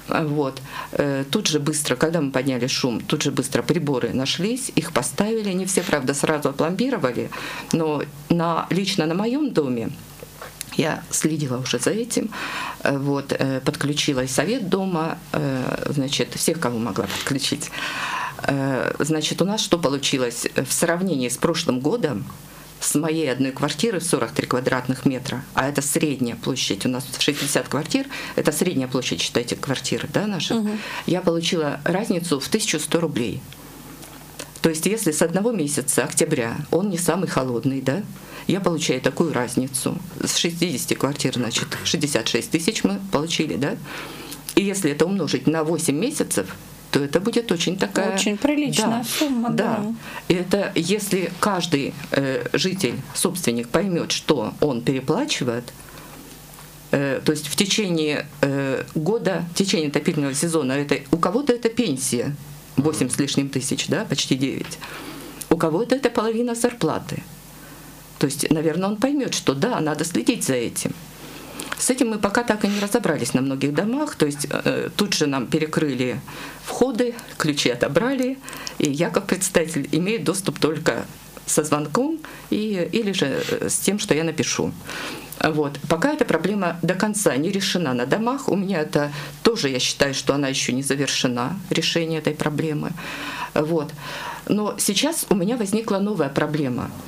[0.09, 0.61] вот.
[0.93, 5.51] Э, тут же быстро, когда мы подняли шум, тут же быстро приборы нашлись, их поставили.
[5.55, 7.31] Не все, правда, сразу опломбировали,
[7.73, 9.89] но на, лично на моем доме
[10.77, 12.29] я следила уже за этим,
[12.83, 15.17] э, вот, э, подключила и совет дома,
[15.89, 17.71] значит, всех, кого могла подключить.
[18.99, 20.47] Значит, у нас что получилось?
[20.55, 22.25] В сравнении с прошлым годом
[22.81, 28.07] с моей одной квартиры 43 квадратных метра, а это средняя площадь, у нас 60 квартир,
[28.37, 30.71] это средняя площадь, считайте, квартиры да, наших, угу.
[31.07, 33.41] я получила разницу в 1100 рублей.
[34.63, 38.03] То есть если с одного месяца, октября, он не самый холодный, да,
[38.47, 39.99] я получаю такую разницу.
[40.23, 43.77] С 60 квартир, значит, 66 тысяч мы получили, да.
[44.55, 46.55] И если это умножить на 8 месяцев,
[46.91, 48.15] то это будет очень такая...
[48.15, 49.81] Очень приличная да, сумма, да.
[49.83, 49.95] да.
[50.29, 55.73] И это если каждый э, житель, собственник поймет, что он переплачивает,
[56.93, 61.69] э, то есть в течение э, года, в течение отопительного сезона, это, у кого-то это
[61.69, 62.35] пенсия,
[62.77, 64.67] 8 с лишним тысяч, да, почти 9.
[65.51, 67.23] У кого-то это половина зарплаты.
[68.19, 70.93] То есть, наверное, он поймет, что да, надо следить за этим.
[71.79, 74.17] С этим мы пока так и не разобрались на многих домах.
[74.17, 76.21] То есть э, тут же нам перекрыли
[76.65, 78.39] входы, ключи отобрали,
[78.79, 81.05] и я как представитель имею доступ только
[81.45, 82.19] со звонком
[82.51, 84.73] и, или же э, с тем, что я напишу.
[85.43, 85.79] Вот.
[85.89, 90.15] Пока эта проблема до конца не решена на домах, у меня это тоже, я считаю,
[90.15, 92.93] что она еще не завершена, решение этой проблемы.
[93.55, 93.93] Вот.
[94.49, 96.91] Но сейчас у меня возникла новая проблема–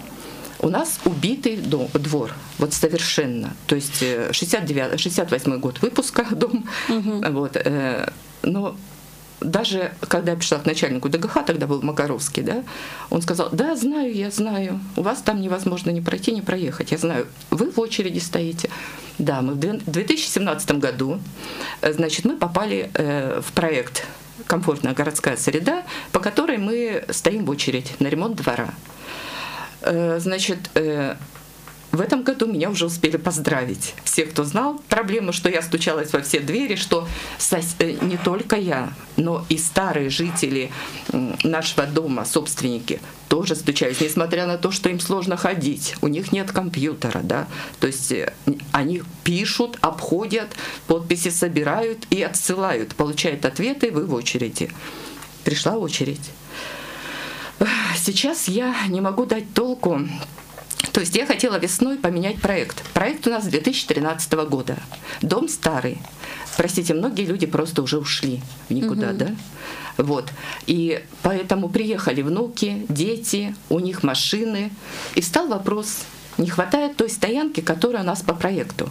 [0.61, 3.55] у нас убитый дом, двор, вот совершенно.
[3.67, 6.69] То есть 69, 68 год выпуска дом.
[6.89, 7.25] Угу.
[7.31, 8.11] Вот, э,
[8.43, 8.77] но
[9.41, 12.65] даже когда я пришла к начальнику ДГХ, тогда был Макаровский, да,
[13.11, 16.99] он сказал, да, знаю, я знаю, у вас там невозможно ни пройти, ни проехать, я
[16.99, 18.71] знаю, вы в очереди стоите.
[19.19, 21.21] Да, мы в 2017 году,
[21.83, 24.07] э, значит, мы попали э, в проект
[24.47, 28.75] «Комфортная городская среда», по которой мы стоим в очередь на ремонт двора.
[29.83, 31.17] Э, значит, э,
[31.91, 33.95] в этом году меня уже успели поздравить.
[34.05, 37.09] Все, кто знал проблему, что я стучалась во все двери, что
[37.51, 40.71] э, не только я, но и старые жители
[41.45, 46.51] нашего дома, собственники, тоже стучались, несмотря на то, что им сложно ходить, у них нет
[46.51, 47.47] компьютера, да,
[47.79, 48.13] то есть
[48.73, 50.49] они пишут, обходят,
[50.87, 54.71] подписи собирают и отсылают, получают ответы, вы в очереди.
[55.45, 56.31] Пришла очередь.
[57.97, 60.01] Сейчас я не могу дать толку.
[60.93, 62.83] То есть я хотела весной поменять проект.
[62.93, 64.77] Проект у нас 2013 года.
[65.21, 65.99] Дом старый.
[66.57, 69.19] Простите, многие люди просто уже ушли в никуда, угу.
[69.19, 69.37] да?
[69.97, 70.31] Вот.
[70.67, 74.71] И поэтому приехали внуки, дети, у них машины.
[75.15, 76.05] И стал вопрос,
[76.37, 78.91] не хватает той стоянки, которая у нас по проекту.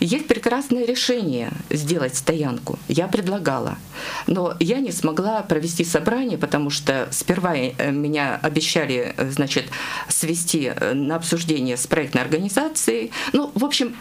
[0.00, 2.78] Есть прекрасное решение сделать стоянку.
[2.88, 3.78] Я предлагала.
[4.26, 9.66] Но я не смогла провести собрание, потому что сперва э, меня обещали э, значит,
[10.08, 13.10] свести э, на обсуждение с проектной организацией.
[13.32, 13.96] Ну, в общем,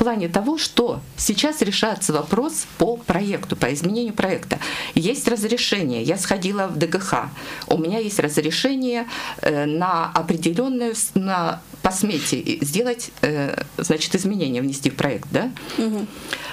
[0.00, 4.58] плане того, что сейчас решается вопрос по проекту, по изменению проекта.
[4.94, 6.02] Есть разрешение.
[6.02, 7.26] Я сходила в ДГХ.
[7.66, 9.06] У меня есть разрешение
[9.42, 15.50] э, на определенную, на по смете сделать, э, значит, изменения, внести в проект, да?
[15.76, 16.06] Угу.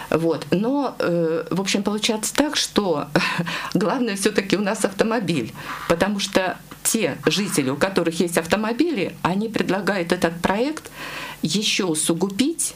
[0.09, 0.45] Вот.
[0.51, 3.07] Но, э, в общем, получается так, что
[3.73, 5.53] главное все-таки у нас автомобиль,
[5.87, 10.91] потому что те жители, у которых есть автомобили, они предлагают этот проект
[11.41, 12.75] еще усугубить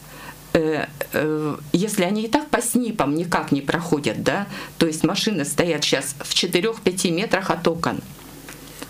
[0.54, 6.16] если они и так по СНИПам никак не проходят, да, то есть машины стоят сейчас
[6.20, 8.02] в 4-5 метрах от окон,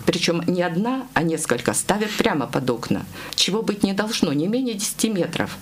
[0.06, 4.74] причем не одна, а несколько ставят прямо под окна, чего быть не должно, не менее
[4.74, 5.56] 10 метров.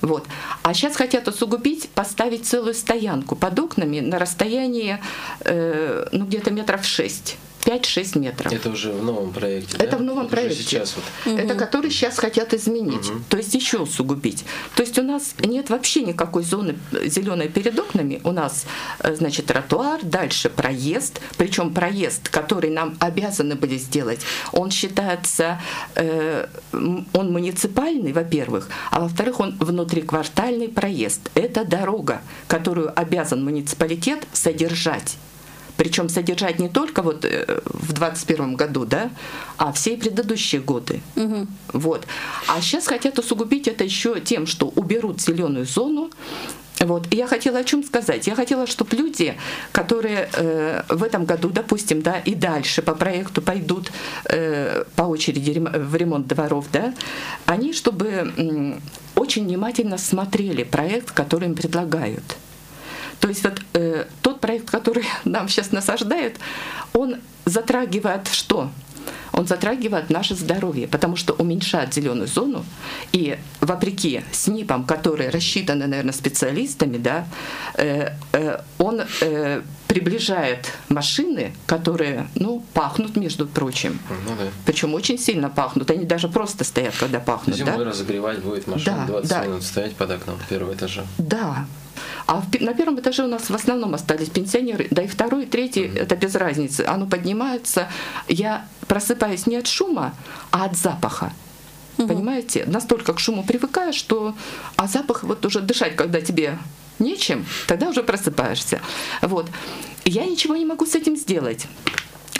[0.00, 0.26] Вот.
[0.62, 4.98] А сейчас хотят усугубить, поставить целую стоянку под окнами на расстоянии
[5.40, 7.36] э, ну, где-то метров 6.
[7.64, 8.52] 5-6 метров.
[8.52, 9.76] Это уже в новом проекте.
[9.76, 9.96] Это да?
[9.98, 10.62] в новом Это проекте.
[10.62, 11.38] Сейчас вот.
[11.38, 13.10] Это который сейчас хотят изменить.
[13.10, 13.20] Угу.
[13.28, 14.44] То есть еще усугубить.
[14.74, 18.20] То есть у нас нет вообще никакой зоны зеленой перед окнами.
[18.24, 18.66] У нас,
[19.00, 21.20] э, значит, тротуар, дальше проезд.
[21.36, 24.20] Причем проезд, который нам обязаны были сделать,
[24.52, 25.60] он считается,
[25.94, 31.30] э, он муниципальный, во-первых, а во-вторых, он внутриквартальный проезд.
[31.34, 35.18] Это дорога, которую обязан муниципалитет содержать.
[35.80, 39.10] Причем содержать не только вот э, в 2021 году, да,
[39.56, 41.00] а все предыдущие годы.
[41.16, 41.46] Угу.
[41.72, 42.06] Вот.
[42.48, 46.10] А сейчас хотят усугубить это еще тем, что уберут зеленую зону,
[46.80, 47.06] вот.
[47.10, 48.26] И я хотела о чем сказать?
[48.26, 49.38] Я хотела, чтобы люди,
[49.72, 53.90] которые э, в этом году, допустим, да, и дальше по проекту пойдут
[54.24, 56.92] э, по очереди в ремонт дворов, да,
[57.46, 58.78] они чтобы э,
[59.14, 62.36] очень внимательно смотрели проект, который им предлагают.
[63.20, 66.36] То есть вот э, тот проект, который нам сейчас насаждают,
[66.92, 68.70] он затрагивает что?
[69.32, 72.64] Он затрагивает наше здоровье, потому что уменьшает зеленую зону,
[73.12, 77.26] и вопреки СНИПам, которые рассчитаны, наверное, специалистами, да,
[77.74, 83.98] э, э, он э, приближает машины, которые, ну, пахнут, между прочим.
[84.08, 84.44] Ну, да.
[84.64, 85.90] Причем очень сильно пахнут.
[85.90, 87.56] Они даже просто стоят, когда пахнут.
[87.56, 87.90] Зимой да?
[87.90, 89.44] разогревать будет машина да, 20 да.
[89.46, 91.04] минут стоять под окном первого этажа.
[91.18, 91.66] Да,
[92.28, 95.46] А в, на первом этаже у нас в основном остались пенсионеры, да и второй, и
[95.46, 96.02] третий, mm-hmm.
[96.02, 96.82] это без разницы.
[96.82, 97.88] Оно поднимается.
[98.28, 100.14] Я просыпаюсь не от шума,
[100.52, 101.32] а от запаха.
[101.98, 102.06] Угу.
[102.06, 102.64] Понимаете?
[102.66, 104.36] Настолько к шуму привыкаешь, что
[104.76, 106.58] а запах вот уже дышать, когда тебе
[107.00, 108.80] нечем, тогда уже просыпаешься.
[109.22, 109.50] Вот.
[110.04, 111.66] Я ничего не могу с этим сделать.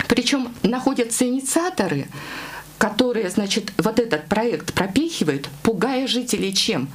[0.08, 2.08] Причем находятся инициаторы,
[2.78, 6.88] которые, значит, вот этот проект пропихивают, пугая жителей чем?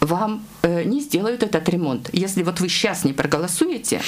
[0.00, 2.10] Вам не сделают этот ремонт.
[2.12, 4.00] Если вот вы сейчас не проголосуете,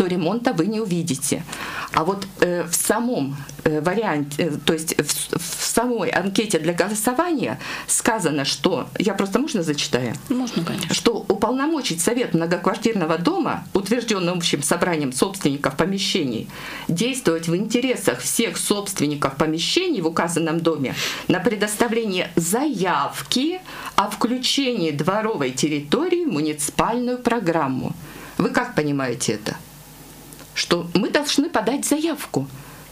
[0.00, 1.44] то ремонта вы не увидите.
[1.92, 6.72] А вот э, в самом э, варианте, э, то есть в, в самой анкете для
[6.72, 10.14] голосования сказано, что, я просто можно зачитаю?
[10.30, 10.94] Можно, конечно.
[10.94, 16.48] Что уполномочить Совет многоквартирного дома, утвержденный общим собранием собственников помещений,
[16.88, 20.94] действовать в интересах всех собственников помещений в указанном доме
[21.28, 23.60] на предоставление заявки
[23.96, 27.92] о включении дворовой территории в муниципальную программу.
[28.38, 29.56] Вы как понимаете это?
[30.54, 32.46] что мы должны подать заявку.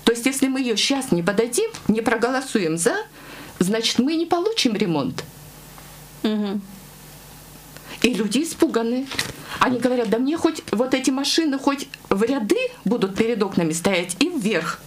[0.05, 2.97] То есть, если мы ее сейчас не подадим, не проголосуем за,
[3.59, 5.23] значит, мы не получим ремонт.
[6.23, 6.61] Угу.
[8.03, 9.07] И люди испуганы.
[9.59, 14.17] Они говорят, да мне хоть вот эти машины хоть в ряды будут перед окнами стоять
[14.21, 14.81] и вверх.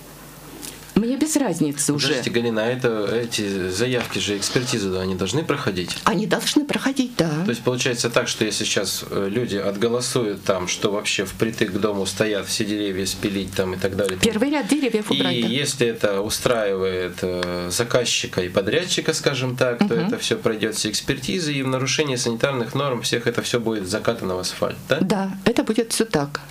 [0.95, 2.07] Мне без разницы уже.
[2.07, 5.97] Подождите, Галина, а это, эти заявки же, экспертизы, да, они должны проходить?
[6.03, 7.29] Они должны проходить, да.
[7.45, 11.77] То есть получается так, что если сейчас э, люди отголосуют там, что вообще впритык к
[11.77, 14.17] дому стоят все деревья спилить там и так далее.
[14.21, 15.33] Первый ряд деревьев убрать.
[15.35, 15.47] И да.
[15.47, 19.89] если это устраивает э, заказчика и подрядчика, скажем так, угу.
[19.89, 23.87] то это все пройдет все экспертизы, и в нарушении санитарных норм всех это все будет
[23.87, 24.99] закатано в асфальт, да?
[25.01, 26.41] Да, это будет все так.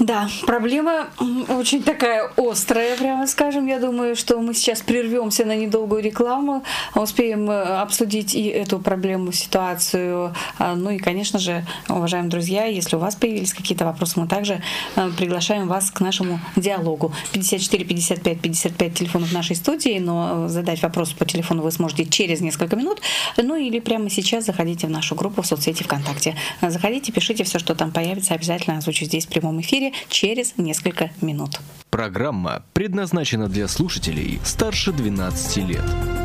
[0.00, 1.06] Да, проблема
[1.48, 3.66] очень такая острая, прямо скажем.
[3.66, 6.64] Я думаю, что мы сейчас прервемся на недолгую рекламу,
[6.96, 10.34] успеем э, обсудить и эту проблему, ситуацию.
[10.58, 14.60] А, ну и, конечно же, уважаемые друзья, если у вас появились какие-то вопросы, мы также
[14.96, 17.12] э, приглашаем вас к нашему диалогу.
[17.32, 22.74] 54 55 55 телефонов нашей студии, но задать вопрос по телефону вы сможете через несколько
[22.74, 23.00] минут.
[23.36, 26.34] Ну или прямо сейчас заходите в нашу группу в соцсети ВКонтакте.
[26.60, 31.60] Заходите, пишите все, что там появится, обязательно озвучу здесь в прямом эфире через несколько минут.
[31.90, 36.23] Программа предназначена для слушателей старше 12 лет.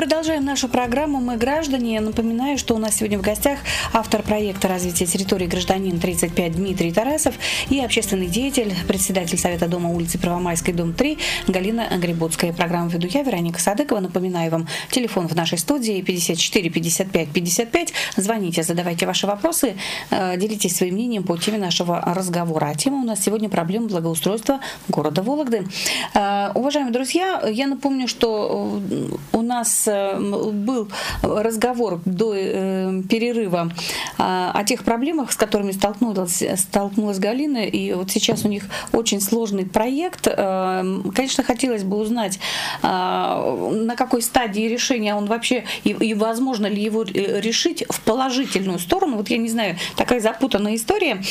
[0.00, 2.00] Продолжаем нашу программу «Мы граждане».
[2.00, 3.58] Напоминаю, что у нас сегодня в гостях
[3.92, 7.34] автор проекта развития территории гражданин 35 Дмитрий Тарасов
[7.68, 12.54] и общественный деятель, председатель Совета дома улицы Первомайской, дом 3 Галина Грибутская.
[12.54, 14.00] Программу веду я, Вероника Садыкова.
[14.00, 17.92] Напоминаю вам, телефон в нашей студии 54 55 55.
[18.16, 19.76] Звоните, задавайте ваши вопросы,
[20.10, 22.70] э, делитесь своим мнением по теме нашего разговора.
[22.72, 25.66] А тема у нас сегодня проблема благоустройства города Вологды.
[26.14, 30.88] Э, уважаемые друзья, я напомню, что э, у нас был
[31.22, 33.72] разговор до э, перерыва
[34.18, 39.20] а, о тех проблемах, с которыми столкнулась, столкнулась Галина, и вот сейчас у них очень
[39.20, 40.26] сложный проект.
[40.26, 40.82] Э,
[41.14, 42.38] конечно, хотелось бы узнать,
[42.82, 48.78] а, на какой стадии решения он вообще, и, и возможно ли его решить в положительную
[48.78, 49.16] сторону.
[49.16, 51.22] Вот я не знаю, такая запутанная история,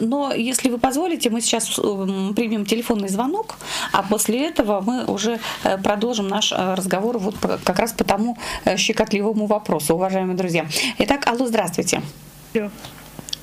[0.00, 3.56] но если вы позволите, мы сейчас примем телефонный звонок,
[3.92, 5.38] а после этого мы уже
[5.82, 10.66] продолжим наш разговор вот как раз по тому э, щекотливому вопросу, уважаемые друзья.
[10.98, 12.02] Итак, алло, здравствуйте.
[12.50, 12.70] Все.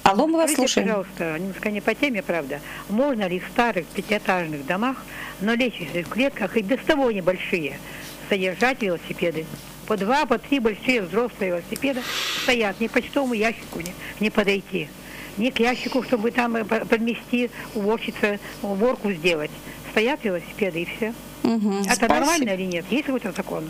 [0.03, 0.87] Алло, мы вас Скажите, слушаем.
[0.87, 2.59] пожалуйста, немножко не по теме, правда.
[2.89, 4.97] Можно ли в старых пятиэтажных домах,
[5.41, 7.77] но лестничных клетках и без того небольшие,
[8.29, 9.45] содержать велосипеды?
[9.87, 12.01] По два, по три большие взрослые велосипеда
[12.43, 12.79] стоят.
[12.79, 14.89] Ни почтовому ящику не, не подойти.
[15.37, 19.51] Ни к ящику, чтобы там э, подмести, уборщица, уборку сделать.
[19.91, 21.13] Стоят велосипеды и все.
[21.43, 22.07] Угу, Это спасибо.
[22.15, 22.85] нормально или нет?
[22.89, 23.69] Есть какой-то закон?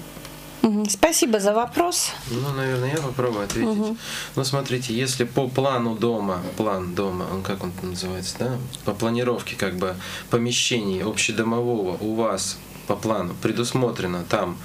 [0.61, 0.85] Угу.
[0.89, 2.11] Спасибо за вопрос.
[2.29, 3.69] Ну, наверное, я попробую ответить.
[3.69, 3.97] Угу.
[4.35, 9.55] Ну, смотрите, если по плану дома, план дома, он как он называется, да, по планировке
[9.55, 9.95] как бы
[10.29, 14.57] помещений общедомового у вас по плану предусмотрено там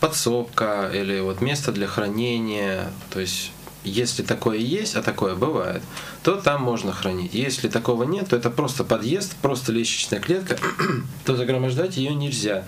[0.00, 3.50] подсобка или вот место для хранения, то есть
[3.84, 5.82] если такое есть, а такое бывает,
[6.26, 7.34] то там можно хранить.
[7.34, 10.56] Если такого нет, то это просто подъезд, просто лестничная клетка,
[11.24, 12.64] то загромождать ее нельзя.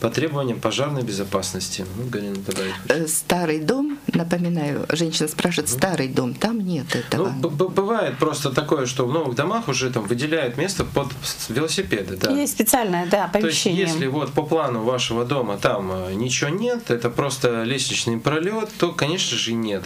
[0.00, 1.84] по требованиям пожарной безопасности.
[1.96, 2.72] Ну, Галина добавить.
[2.88, 7.34] Э, Старый дом, напоминаю, женщина спрашивает, старый дом, там нет этого.
[7.42, 11.08] Ну, бывает просто такое, что в новых домах уже там выделяют место под
[11.48, 12.16] велосипеды.
[12.16, 12.30] Да.
[12.30, 13.82] Есть специальное, да, То есть, помещение.
[13.82, 18.92] если вот по плану вашего дома там э, ничего нет, это просто лестничный пролет, то,
[18.92, 19.82] конечно же, нет.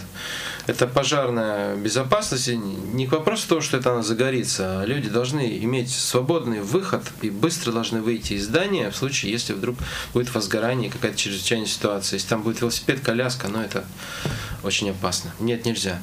[0.67, 2.47] Это пожарная безопасность.
[2.47, 2.55] И
[3.15, 4.83] Не к вопросу того, что это она загорится.
[4.85, 9.77] Люди должны иметь свободный выход и быстро должны выйти из здания в случае, если вдруг
[10.13, 12.17] будет возгорание, какая-то чрезвычайная ситуация.
[12.17, 13.85] Если там будет велосипед, коляска, но это
[14.63, 15.31] очень опасно.
[15.39, 16.01] Нет, нельзя.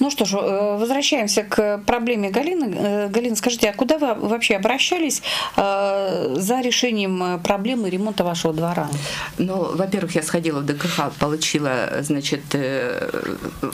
[0.00, 2.74] Ну что ж, э, возвращаемся к проблеме Галины.
[2.76, 5.22] Э, Галина, скажите, а куда вы вообще обращались
[5.56, 8.88] э, за решением проблемы ремонта вашего двора?
[9.38, 12.42] Ну, во-первых, я сходила в ДКХ, получила, значит,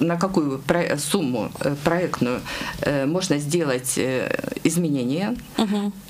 [0.01, 0.63] на какую
[0.99, 1.51] сумму
[1.85, 2.41] проектную
[3.07, 3.99] можно сделать
[4.65, 5.37] изменения.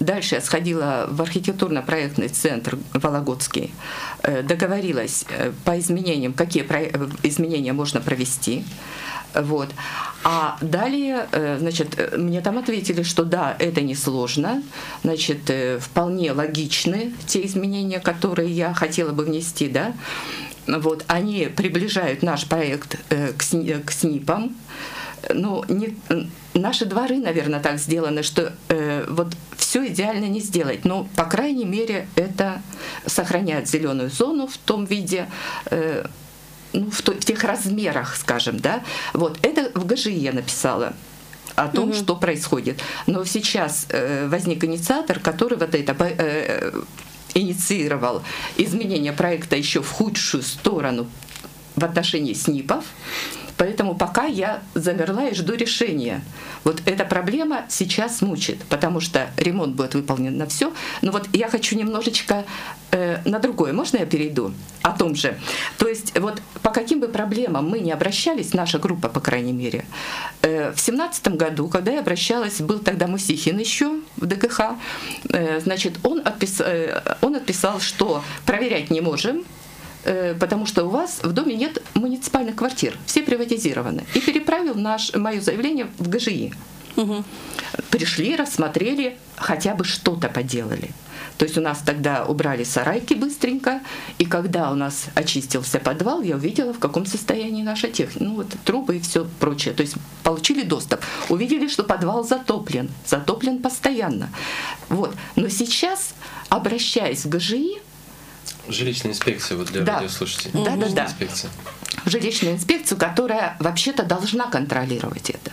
[0.01, 3.73] Дальше я сходила в архитектурно-проектный центр Вологодский,
[4.23, 5.25] договорилась
[5.65, 6.63] по изменениям, какие
[7.23, 8.65] изменения можно провести.
[9.35, 9.62] Вот.
[10.25, 14.63] А далее, э, значит, мне там ответили, что да, это несложно,
[15.03, 19.93] значит, э, вполне логичны те изменения, которые я хотела бы внести, да.
[20.67, 24.55] Вот, они приближают наш проект э, к, сни- к СНИПам.
[25.33, 25.97] Ну, не,
[26.55, 30.85] наши дворы, наверное, так сделаны, что э, вот все идеально не сделать.
[30.85, 32.61] Но, по крайней мере, это
[33.07, 35.29] сохраняет зеленую зону в том виде,
[35.71, 36.07] э,
[36.73, 38.83] ну, в, то- в тех размерах, скажем, да.
[39.13, 40.95] Вот это в ГЖИ я написала
[41.55, 42.81] о том, что происходит.
[43.07, 46.73] Но сейчас э, возник инициатор, который вот это э,
[47.35, 48.23] инициировал
[48.57, 51.07] изменение проекта еще в худшую сторону
[51.77, 52.85] в отношении СНИПов.
[53.63, 56.21] Поэтому пока я замерла и жду решения.
[56.65, 60.73] Вот эта проблема сейчас мучит, потому что ремонт будет выполнен на все.
[61.01, 62.45] Но вот я хочу немножечко
[62.91, 63.73] э, на другое.
[63.73, 64.53] Можно я перейду?
[64.83, 65.39] О том же.
[65.79, 69.85] То есть вот по каким бы проблемам мы не обращались, наша группа, по крайней мере,
[70.43, 74.75] э, в семнадцатом году, когда я обращалась, был тогда Мусихин еще в ДКХ,
[75.29, 79.45] э, значит, он, отпис, э, он отписал, что проверять не можем,
[80.05, 84.05] потому что у вас в доме нет муниципальных квартир, все приватизированы.
[84.15, 86.53] И переправил наш, мое заявление в ГЖИ.
[87.91, 90.91] Пришли, рассмотрели, хотя бы что-то поделали.
[91.39, 93.81] То есть у нас тогда убрали сарайки быстренько,
[94.19, 98.49] и когда у нас очистился подвал, я увидела, в каком состоянии наша техника, ну вот
[98.65, 99.75] трубы и все прочее.
[99.75, 104.29] То есть получили доступ, увидели, что подвал затоплен, затоплен постоянно.
[104.89, 105.15] Вот.
[105.35, 106.15] Но сейчас,
[106.49, 107.82] обращаясь в ГЖИ,
[108.69, 109.97] Жилищная инспекция вот для Да.
[109.97, 110.51] радиослушателей.
[110.55, 111.07] Да, да, Жилищная да.
[111.07, 111.51] инспекция.
[112.07, 115.53] жилищную инспекцию, которая вообще-то должна контролировать это.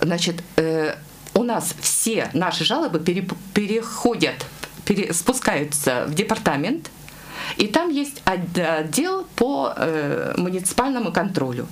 [0.00, 0.94] Значит, э,
[1.34, 4.46] у нас все наши жалобы переп- переходят,
[4.84, 6.90] пере- спускаются в департамент,
[7.56, 11.66] и там есть отдел по э, муниципальному контролю.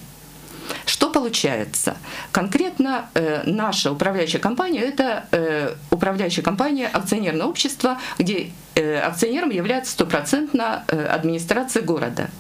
[1.02, 1.96] Что получается?
[2.30, 9.90] Конкретно э, наша управляющая компания– это э, управляющая компания акционерного общества, где э, акционером является
[9.90, 12.30] стопроцентно э, администрация города.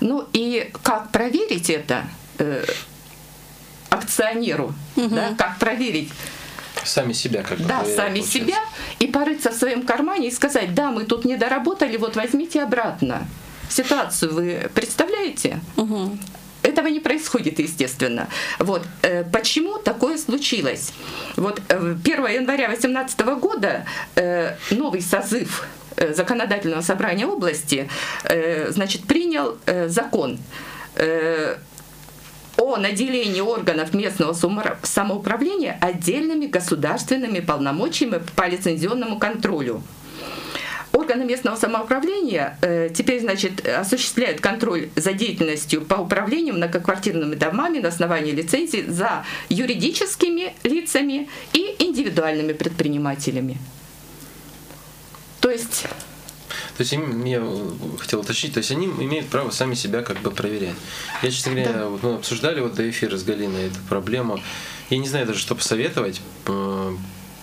[0.00, 2.02] Ну и как проверить это
[2.38, 2.64] э,
[3.88, 6.10] акционеру, да, как проверить
[6.84, 8.32] Сами себя как бы да, проверяют, сами получается.
[8.32, 8.58] себя
[8.98, 13.28] и порыться в своем кармане и сказать, да, мы тут не доработали, вот возьмите обратно.
[13.68, 15.60] Ситуацию вы представляете?
[16.62, 18.28] Этого не происходит, естественно.
[18.58, 18.82] Вот.
[19.02, 20.92] э, Почему такое случилось?
[21.36, 23.84] Вот э, 1 января 2018 года
[24.14, 27.88] э, новый созыв э, законодательного собрания области
[28.24, 30.38] э, значит, принял э, закон
[30.96, 31.56] э,
[32.56, 34.34] о наделении органов местного
[34.82, 39.82] самоуправления отдельными государственными полномочиями по лицензионному контролю.
[40.92, 47.88] Органы местного самоуправления э, теперь, значит, осуществляют контроль за деятельностью по управлению многоквартирными домами на
[47.88, 53.58] основании лицензий за юридическими лицами и индивидуальными предпринимателями.
[55.40, 55.84] То есть
[56.76, 57.42] То есть им, я
[57.98, 60.76] хотел уточнить, то есть они имеют право сами себя как бы проверять.
[61.22, 64.40] Я, честно говоря, вот мы обсуждали вот до эфира с Галиной эту проблему.
[64.90, 66.20] Я не знаю даже, что посоветовать.
[66.46, 66.94] Э,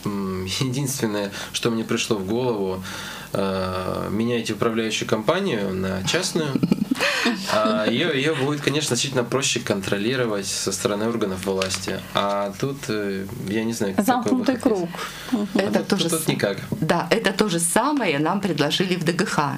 [0.05, 2.83] Единственное, что мне пришло в голову,
[3.33, 6.51] э, меняйте управляющую компанию на частную.
[7.51, 11.99] А ее, ее будет, конечно, значительно проще контролировать со стороны органов власти.
[12.13, 14.89] А тут, э, я не знаю, Замкнутый круг.
[15.55, 16.57] Это тут, тоже тут никак.
[16.81, 19.39] Да, это то же самое нам предложили в ДГХ.
[19.39, 19.57] А,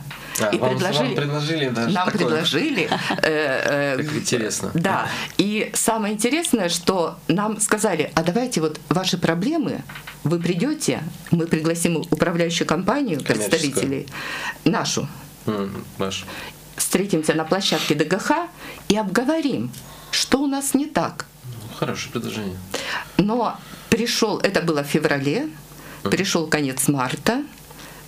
[0.51, 2.27] И вам, предложили, вам предложили даже нам такое?
[2.27, 2.89] предложили.
[3.21, 4.71] э, э, Как интересно.
[4.73, 5.07] Да.
[5.37, 9.83] И самое интересное, что нам сказали, а давайте вот ваши проблемы,
[10.23, 14.07] вы придете, мы пригласим управляющую компанию, представителей,
[14.63, 15.07] нашу,
[15.47, 16.25] М, Маш.
[16.81, 18.31] Встретимся на площадке ДГХ
[18.89, 19.71] и обговорим,
[20.11, 21.25] что у нас не так.
[21.45, 22.57] Ну, Хорошее предложение.
[23.17, 23.57] Но
[23.89, 25.47] пришел, это было в феврале,
[26.03, 27.43] пришел конец марта,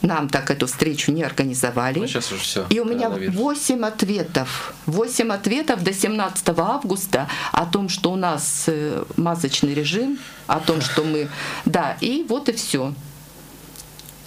[0.03, 1.99] нам так эту встречу не организовали.
[1.99, 2.65] Ну, сейчас уже все.
[2.69, 4.73] И у меня 8 ответов.
[4.85, 10.81] 8 ответов до 17 августа о том, что у нас э, масочный режим, о том,
[10.81, 11.29] что мы...
[11.65, 12.93] Да, и вот и все.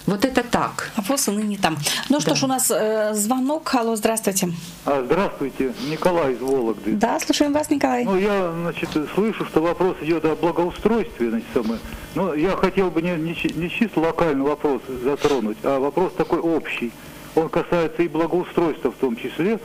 [0.07, 0.89] Вот это так.
[0.95, 1.75] А ВОЗ ныне там.
[2.09, 2.35] Ну что Да.
[2.37, 3.75] ж, у нас э, звонок.
[3.75, 4.49] Алло, здравствуйте.
[4.85, 6.93] А, здравствуйте, Николай из Вологды.
[6.93, 8.05] Да, слушаем вас, Николай.
[8.05, 11.79] Ну, я, значит, слышу, что вопрос идет о благоустройстве, значит, самое.
[12.15, 16.93] Но я хотел бы не, не, не чисто локальный вопрос затронуть, а вопрос такой общий.
[17.35, 19.59] Он касается и благоустройства в том числе,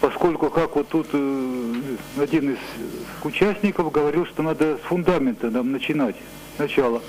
[0.00, 1.74] поскольку, как вот тут э,
[2.22, 2.58] один из
[3.24, 6.14] участников говорил, что надо с фундамента нам начинать
[6.54, 7.02] сначала.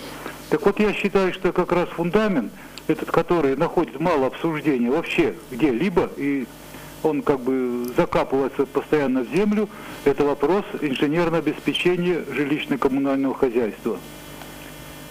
[0.50, 2.52] Так вот, я считаю, что как раз фундамент,
[2.90, 6.46] этот, который находит мало обсуждения вообще где-либо, и
[7.04, 9.70] он как бы закапывается постоянно в землю,
[10.06, 13.98] это вопрос инженерного обеспечения жилищно-коммунального хозяйства.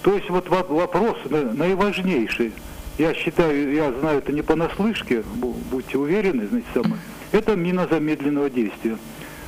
[0.03, 2.53] То есть вот во- вопрос на- наиважнейший,
[2.99, 7.01] я считаю, я знаю это не понаслышке, бу- будьте уверены, значит, самое,
[7.33, 8.99] это мина замедленного действия.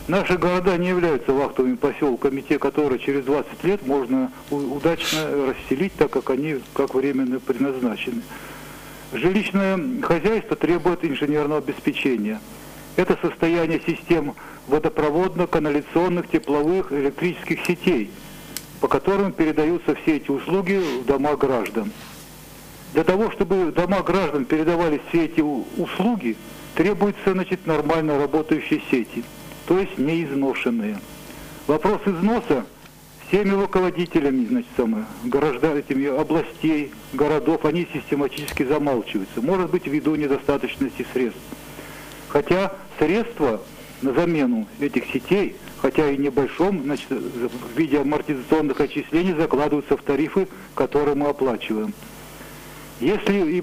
[0.08, 6.10] Наши города не являются вахтовыми поселками, те, которые через 20 лет можно удачно расселить, так
[6.10, 8.22] как они как временно предназначены.
[9.12, 12.40] Жилищное хозяйство требует инженерного обеспечения.
[12.96, 14.34] Это состояние систем
[14.68, 18.10] водопроводно-канализационных, тепловых, электрических сетей,
[18.80, 21.92] по которым передаются все эти услуги в дома граждан.
[22.92, 26.36] Для того, чтобы дома граждан передавали все эти услуги,
[26.74, 29.22] требуются значит, нормально работающие сети,
[29.70, 30.98] то есть не изношенные.
[31.68, 32.66] Вопрос износа
[33.28, 35.80] всеми руководителями значит, самое, граждан,
[36.18, 39.40] областей, городов, они систематически замалчиваются.
[39.40, 41.40] Может быть, ввиду недостаточности средств.
[42.30, 43.62] Хотя средства
[44.02, 50.48] на замену этих сетей, хотя и небольшом, значит, в виде амортизационных отчислений закладываются в тарифы,
[50.74, 51.94] которые мы оплачиваем.
[52.98, 53.60] Если и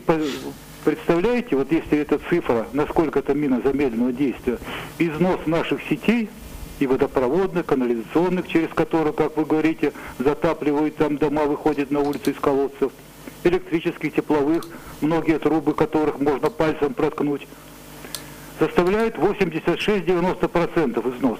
[0.88, 4.58] представляете, вот если эта цифра, насколько это мина замедленного действия,
[5.00, 6.30] износ наших сетей
[6.80, 12.38] и водопроводных, канализационных, через которые, как вы говорите, затапливают там дома, выходят на улицы из
[12.40, 12.94] колодцев,
[13.44, 14.66] электрических, тепловых,
[15.02, 17.46] многие трубы которых можно пальцем проткнуть,
[18.58, 21.40] составляет 86-90% износ.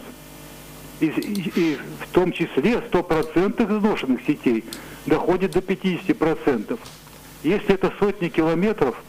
[1.00, 4.66] И, и- и в том числе 100% изношенных сетей
[5.06, 6.78] доходит до 50%.
[7.44, 9.02] Если это сотни километров,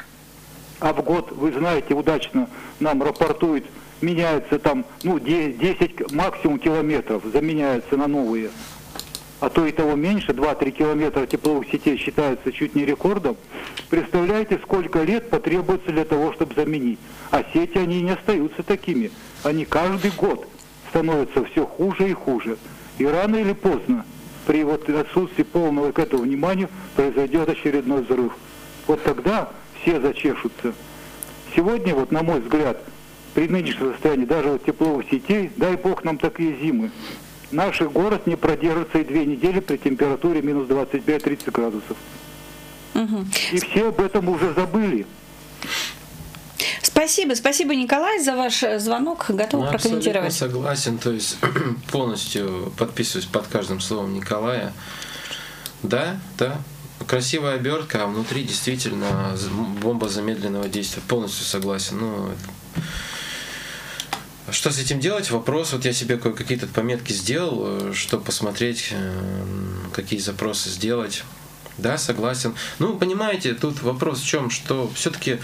[0.80, 2.48] а в год, вы знаете, удачно
[2.80, 3.64] нам рапортует,
[4.00, 8.50] меняется там, ну, де- 10 максимум километров, заменяются на новые,
[9.40, 13.36] а то и того меньше, 2-3 километра тепловых сетей считается чуть не рекордом,
[13.88, 16.98] представляете, сколько лет потребуется для того, чтобы заменить.
[17.30, 19.10] А сети, они не остаются такими.
[19.44, 20.48] Они каждый год
[20.90, 22.56] становятся все хуже и хуже.
[22.98, 24.04] И рано или поздно,
[24.46, 28.32] при вот отсутствии полного к этому внимания, произойдет очередной взрыв.
[28.88, 29.50] Вот тогда
[29.88, 30.74] все зачешутся.
[31.56, 32.78] Сегодня, вот на мой взгляд,
[33.34, 36.90] при нынешнем состоянии даже вот тепловых сетей, дай бог нам такие зимы,
[37.50, 41.96] наш город не продержится и две недели при температуре минус 25-30 градусов.
[42.94, 43.30] Мгм.
[43.52, 45.06] И все об этом уже забыли.
[46.82, 49.26] Спасибо, спасибо, Николай, за ваш э, звонок.
[49.28, 50.32] Готов Ну, прокомментировать.
[50.32, 51.38] Согласен, то есть
[51.92, 54.72] полностью подписываюсь под каждым словом Николая.
[55.82, 56.58] Да, да,
[57.08, 59.36] красивая обертка, а внутри действительно
[59.80, 61.02] бомба замедленного действия.
[61.08, 61.98] Полностью согласен.
[61.98, 62.36] Ну, это-
[64.52, 65.30] что с этим делать?
[65.30, 65.72] Вопрос.
[65.72, 69.34] Вот я себе кое- какие-то пометки сделал, э, чтобы посмотреть, э,
[69.92, 71.24] какие запросы сделать.
[71.78, 72.54] Да, согласен.
[72.78, 75.38] Ну, понимаете, тут вопрос в чем, что все-таки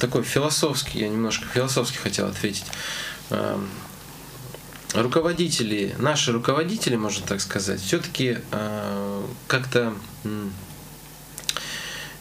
[0.00, 2.64] такой философский, я немножко философски хотел ответить.
[3.30, 3.58] Э,
[4.94, 8.38] руководители, наши руководители, можно так сказать, все-таки
[9.46, 10.48] как-то м, э,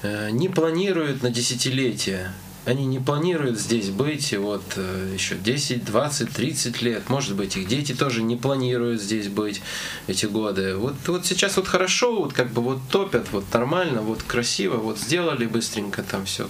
[0.03, 2.33] не планируют на десятилетия.
[2.63, 7.09] Они не планируют здесь быть вот э, еще 10, 20, 30 лет.
[7.09, 9.63] Может быть, их дети тоже не планируют здесь быть
[10.05, 10.75] эти годы.
[10.75, 14.99] Вот, вот сейчас вот хорошо, вот как бы вот топят, вот нормально, вот красиво, вот
[14.99, 16.49] сделали быстренько там все.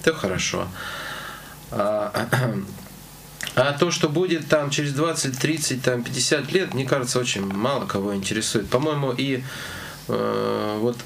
[0.00, 0.66] Это хорошо.
[1.70, 2.28] А,
[3.54, 7.86] А то, что будет там через 20, 30, там 50 лет, мне кажется, очень мало
[7.86, 8.68] кого интересует.
[8.68, 9.42] По-моему, и
[10.06, 10.96] э, вот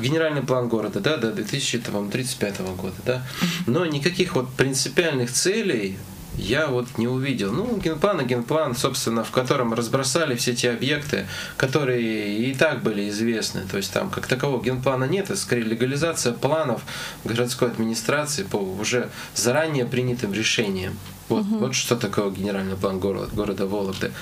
[0.00, 3.26] генеральный план города, да, до 2035 года, да,
[3.66, 5.96] но никаких вот принципиальных целей
[6.36, 7.52] я вот не увидел.
[7.52, 11.26] Ну, генплан и генплан, собственно, в котором разбросали все те объекты,
[11.56, 13.62] которые и так были известны.
[13.70, 16.82] То есть там как такового генплана нет, это скорее легализация планов
[17.24, 20.98] городской администрации по уже заранее принятым решениям.
[21.28, 21.58] Вот, угу.
[21.58, 24.12] вот что такое генеральный план города, города Вологды.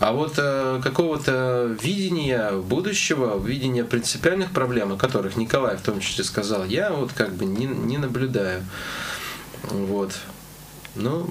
[0.00, 6.22] А вот э, какого-то видения будущего, видения принципиальных проблем, о которых Николай в том числе
[6.22, 8.64] сказал, я вот как бы не, не наблюдаю.
[9.64, 10.12] Вот.
[10.94, 11.28] Ну,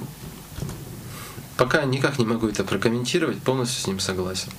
[1.56, 4.52] пока никак не могу это прокомментировать, полностью с ним согласен.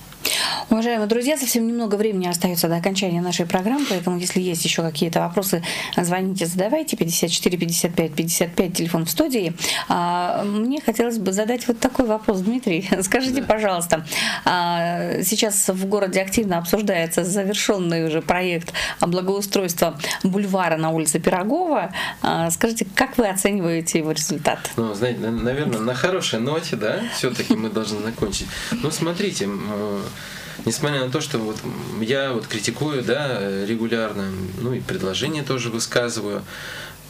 [0.69, 5.19] Уважаемые друзья, совсем немного времени остается до окончания нашей программы, поэтому если есть еще какие-то
[5.19, 5.63] вопросы,
[5.97, 6.95] звоните, задавайте.
[6.95, 9.53] 54 55 55, телефон в студии.
[9.87, 12.87] А, мне хотелось бы задать вот такой вопрос, Дмитрий.
[13.01, 13.47] Скажите, да.
[13.47, 14.05] пожалуйста,
[14.45, 21.91] а, сейчас в городе активно обсуждается завершенный уже проект благоустройства бульвара на улице Пирогова.
[22.21, 24.59] А, скажите, как вы оцениваете его результат?
[24.77, 28.47] Ну, знаете, наверное, на хорошей ноте, да, все-таки мы должны закончить.
[28.71, 29.47] Ну, смотрите,
[30.65, 31.57] несмотря на то, что вот
[32.01, 34.29] я вот критикую, да, регулярно,
[34.59, 36.43] ну и предложения тоже высказываю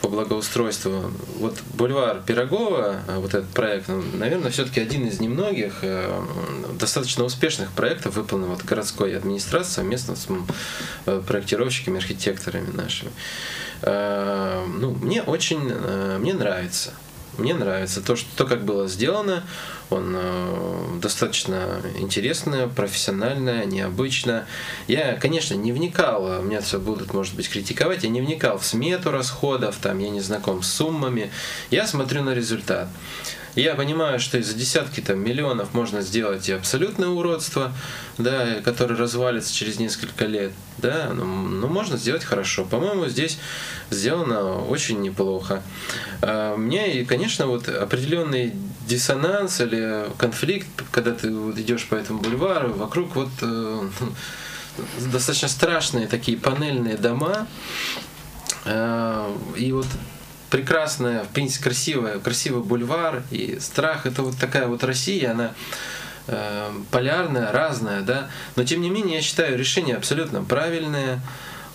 [0.01, 1.11] по благоустройству.
[1.39, 6.21] Вот бульвар Пирогова, вот этот проект, наверное, все-таки один из немногих э,
[6.79, 10.27] достаточно успешных проектов, выполненных вот городской администрацией совместно с
[11.05, 13.11] э, проектировщиками, архитекторами нашими.
[13.81, 15.59] Э, ну, мне очень,
[16.19, 16.93] мне нравится.
[17.37, 19.43] Мне нравится то, что то, как было сделано,
[19.89, 24.45] он э, достаточно интересно, профессионально, необычно.
[24.87, 29.11] Я, конечно, не вникал, меня все будут, может быть, критиковать, я не вникал в смету
[29.11, 31.31] расходов, там, я не знаком с суммами.
[31.71, 32.87] Я смотрю на результат.
[33.55, 37.73] Я понимаю, что из-за десятки там, миллионов можно сделать и абсолютное уродство,
[38.17, 40.51] да, которое развалится через несколько лет.
[40.77, 42.63] Да, но, ну, но ну, можно сделать хорошо.
[42.63, 43.37] По-моему, здесь
[43.89, 45.61] сделано очень неплохо.
[46.21, 48.53] А, мне, и, конечно, вот определенный
[48.87, 53.89] диссонанс или конфликт, когда ты вот идешь по этому бульвару, вокруг вот э,
[55.11, 57.47] достаточно страшные такие панельные дома.
[58.65, 59.87] Э, и вот
[60.49, 64.05] прекрасная, в принципе, красивая, красивый бульвар и страх.
[64.05, 65.53] Это вот такая вот Россия, она
[66.27, 68.29] э, полярная, разная, да.
[68.55, 71.21] Но тем не менее, я считаю решение абсолютно правильное.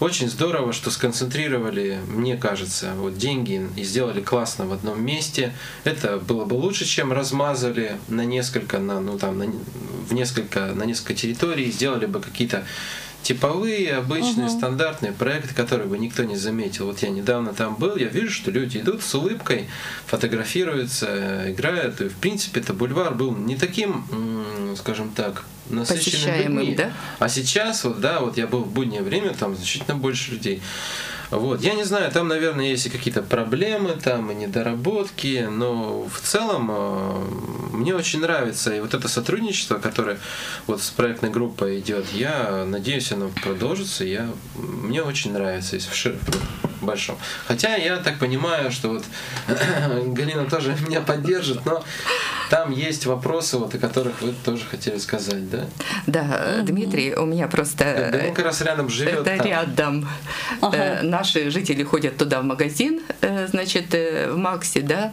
[0.01, 5.55] Очень здорово, что сконцентрировали, мне кажется, вот деньги и сделали классно в одном месте.
[5.85, 9.47] Это было бы лучше, чем размазали на несколько, на, ну там, на,
[10.09, 12.65] в несколько, на несколько территорий, сделали бы какие-то
[13.25, 14.57] типовые, обычные, угу.
[14.59, 16.87] стандартные проекты, которые бы никто не заметил.
[16.87, 19.67] Вот я недавно там был, я вижу, что люди идут с улыбкой,
[20.07, 22.01] фотографируются, играют.
[22.03, 24.05] И, в принципе, это бульвар был не таким,
[24.77, 26.75] скажем так, насыщенным людьми.
[26.77, 26.93] Да?
[27.19, 30.63] А сейчас, вот, да, вот я был в буднее время, там значительно больше людей.
[31.31, 31.61] Вот.
[31.63, 36.71] Я не знаю, там, наверное, есть и какие-то проблемы, там и недоработки, но в целом
[36.71, 40.19] э, мне очень нравится и вот это сотрудничество, которое
[40.67, 42.07] вот с проектной группой идет.
[42.13, 44.05] Я надеюсь, оно продолжится.
[44.05, 46.17] Я, мне очень нравится, если в шир,
[46.85, 47.19] большом.
[47.47, 49.05] Хотя я так понимаю, что вот
[50.07, 51.85] Галина тоже меня поддержит, но
[52.51, 55.67] там есть вопросы, вот, о которых вы тоже хотели сказать, да?
[56.07, 58.11] Да, Дмитрий, у меня просто...
[58.13, 59.27] Да, он как раз рядом живет.
[59.27, 59.47] Это там.
[59.47, 60.09] рядом.
[60.61, 60.77] Ага.
[60.77, 65.13] Э, наши жители ходят туда в магазин, э, значит, э, в Максе, да,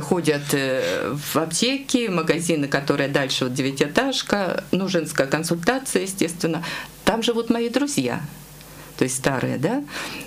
[0.00, 6.64] ходят в аптеки, магазины, которые дальше вот девятиэтажка, ну, женская консультация, естественно.
[7.04, 8.20] Там живут мои друзья
[8.98, 9.84] то есть старые, да,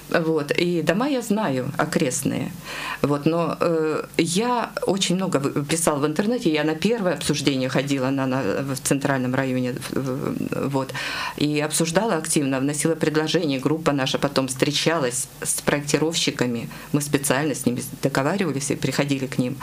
[0.10, 2.54] вот, и дома я знаю, окрестные,
[3.02, 8.26] вот, но э, я очень много писала в интернете, я на первое обсуждение ходила на,
[8.26, 10.94] на, в центральном районе, вот,
[11.36, 17.84] и обсуждала активно, вносила предложения, группа наша потом встречалась с проектировщиками, мы специально с ними
[18.02, 19.58] договаривались и приходили к ним,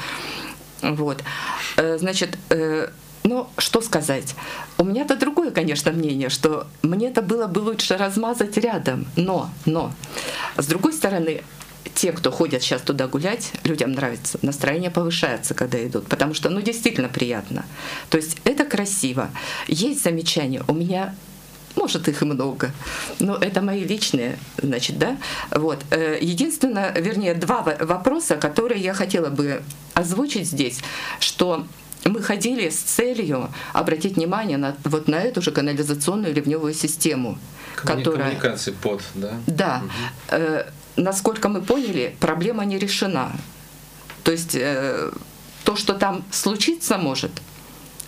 [0.83, 1.25] вот,
[1.79, 2.89] э, значит, э,
[3.25, 4.35] но что сказать?
[4.79, 9.07] У меня-то другое, конечно, мнение, что мне это было бы лучше размазать рядом.
[9.17, 9.93] Но, но,
[10.57, 11.43] с другой стороны,
[11.95, 16.61] те, кто ходят сейчас туда гулять, людям нравится, настроение повышается, когда идут, потому что, ну,
[16.61, 17.65] действительно приятно.
[18.09, 19.31] То есть это красиво.
[19.67, 21.15] Есть замечания, у меня
[21.77, 22.73] может, их много.
[23.21, 25.17] Но это мои личные, значит, да.
[25.53, 25.79] Вот.
[25.91, 29.63] Э, единственное, вернее, два вопроса, которые я хотела бы
[29.95, 30.81] озвучить здесь,
[31.21, 31.67] что
[32.05, 37.39] мы ходили с целью обратить внимание на вот на эту же канализационную ливневую систему,
[37.77, 39.33] Коммуни- которая коммуникации под, да.
[39.47, 39.83] Да.
[39.85, 39.93] Угу.
[40.31, 43.33] Э, насколько мы поняли, проблема не решена.
[44.25, 45.11] То есть э,
[45.65, 47.31] то, что там случиться может,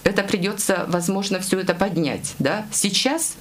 [0.04, 2.34] это придется, возможно, все это поднять.
[2.38, 2.66] Да?
[2.72, 3.34] Сейчас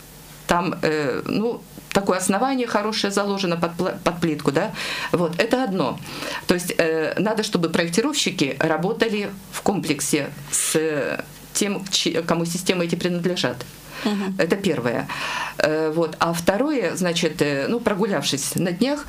[0.48, 1.62] там, э, ну,
[2.00, 4.72] такое основание хорошее заложено под, под плитку, да,
[5.12, 6.00] вот, это одно.
[6.48, 11.24] То есть э, надо, чтобы проектировщики работали в комплексе с
[11.54, 11.84] тем,
[12.26, 13.58] кому системы эти принадлежат.
[14.06, 14.34] Угу.
[14.38, 15.08] Это первое.
[15.58, 16.16] Э, вот.
[16.20, 19.06] А второе, значит, э, ну, прогулявшись на днях,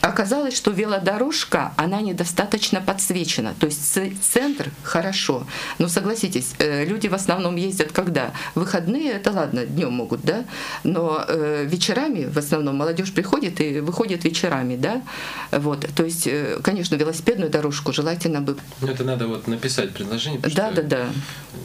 [0.00, 3.54] Оказалось, что велодорожка, она недостаточно подсвечена.
[3.58, 5.44] То есть центр хорошо.
[5.78, 8.30] Но согласитесь, э, люди в основном ездят когда?
[8.54, 10.44] Выходные, это ладно, днем могут, да?
[10.84, 11.26] Но
[11.64, 15.02] вечерами в основном молодежь приходит и выходит вечерами, да?
[15.50, 15.88] Вот.
[15.96, 16.28] То есть,
[16.62, 18.56] конечно, велосипедную дорожку желательно бы...
[18.80, 20.40] Ну, это надо вот написать предложение.
[20.54, 21.06] Да, да, да.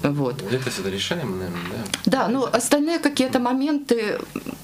[0.02, 0.42] Вот.
[0.52, 1.62] Это всегда решаем, наверное,
[2.06, 2.24] да?
[2.24, 4.20] Да, ну остальные какие-то моменты,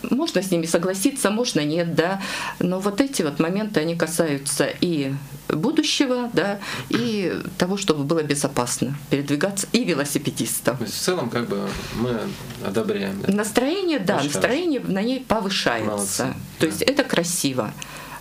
[0.09, 2.21] можно с ними согласиться, можно нет, да.
[2.59, 5.13] Но вот эти вот моменты они касаются и
[5.49, 10.77] будущего, да, и того, чтобы было безопасно передвигаться, и велосипедистам.
[10.77, 12.19] То есть в целом как бы мы
[12.65, 13.21] одобряем.
[13.21, 13.33] Да?
[13.33, 14.93] Настроение, да, Очень настроение хорошо.
[14.93, 16.23] на ней повышается.
[16.23, 16.23] Молодцы.
[16.59, 16.67] То да.
[16.67, 17.73] есть это красиво.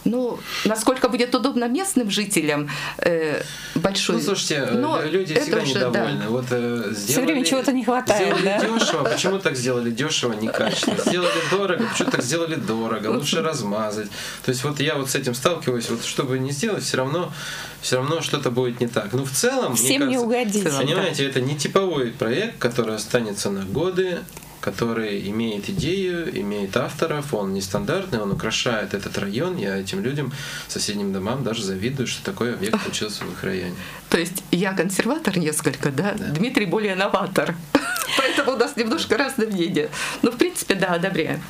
[0.05, 2.69] Ну, насколько будет удобно местным жителям,
[2.99, 3.43] э,
[3.75, 4.17] большой.
[4.17, 6.25] Ну, слушайте, Но люди всегда уже, недовольны.
[6.25, 6.29] Да.
[6.29, 8.37] Вот э, сделали, Все время чего-то не хватает.
[8.37, 8.79] Сделали да?
[8.79, 10.99] дешево, почему так сделали дешево, некачественно.
[10.99, 14.09] Сделали дорого, почему так сделали дорого, лучше размазать.
[14.45, 17.33] То есть вот я вот с этим сталкиваюсь, вот чтобы не сделать, все равно
[17.81, 19.13] все равно что-то будет не так.
[19.13, 20.65] Ну, в целом, Всем мне кажется, не угодить.
[20.65, 24.19] Понимаете, это не типовой проект, который останется на годы,
[24.61, 29.57] который имеет идею, имеет авторов, он нестандартный, он украшает этот район.
[29.57, 30.33] Я этим людям,
[30.69, 33.75] соседним домам даже завидую, что такой объект получился в их районе.
[34.11, 36.15] То есть я консерватор несколько, да?
[36.19, 36.27] да.
[36.27, 37.55] Дмитрий более новатор.
[38.17, 39.91] Поэтому у нас немножко разное мнение.
[40.23, 41.43] Но, в принципе, да, одобряем.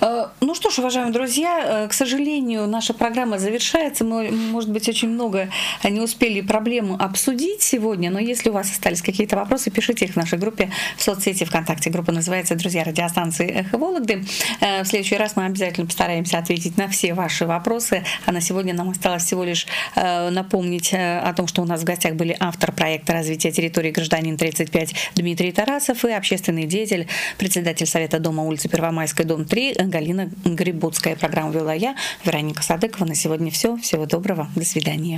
[0.00, 4.04] Э, ну что ж, уважаемые друзья, э, к сожалению, наша программа завершается.
[4.04, 5.48] Мы, может быть, очень много
[5.84, 10.16] не успели проблему обсудить сегодня, но если у вас остались какие-то вопросы, пишите их в
[10.16, 11.90] нашей группе в соцсети ВКонтакте.
[11.90, 14.24] Группа называется «Друзья радиостанции Эхо Вологды».
[14.60, 18.04] Э, в следующий раз мы обязательно постараемся ответить на все ваши вопросы.
[18.26, 22.14] А на сегодня нам осталось всего лишь напомнить о том, что у нас в гостях
[22.14, 27.08] были автор проекта развития территории гражданин 35 Дмитрий Тарасов и общественный деятель,
[27.38, 31.16] председатель Совета дома улицы Первомайской, дом 3 Галина Грибутская.
[31.16, 33.06] Программу вела я, Вероника Садыкова.
[33.06, 33.76] На сегодня все.
[33.78, 34.48] Всего доброго.
[34.54, 35.16] До свидания.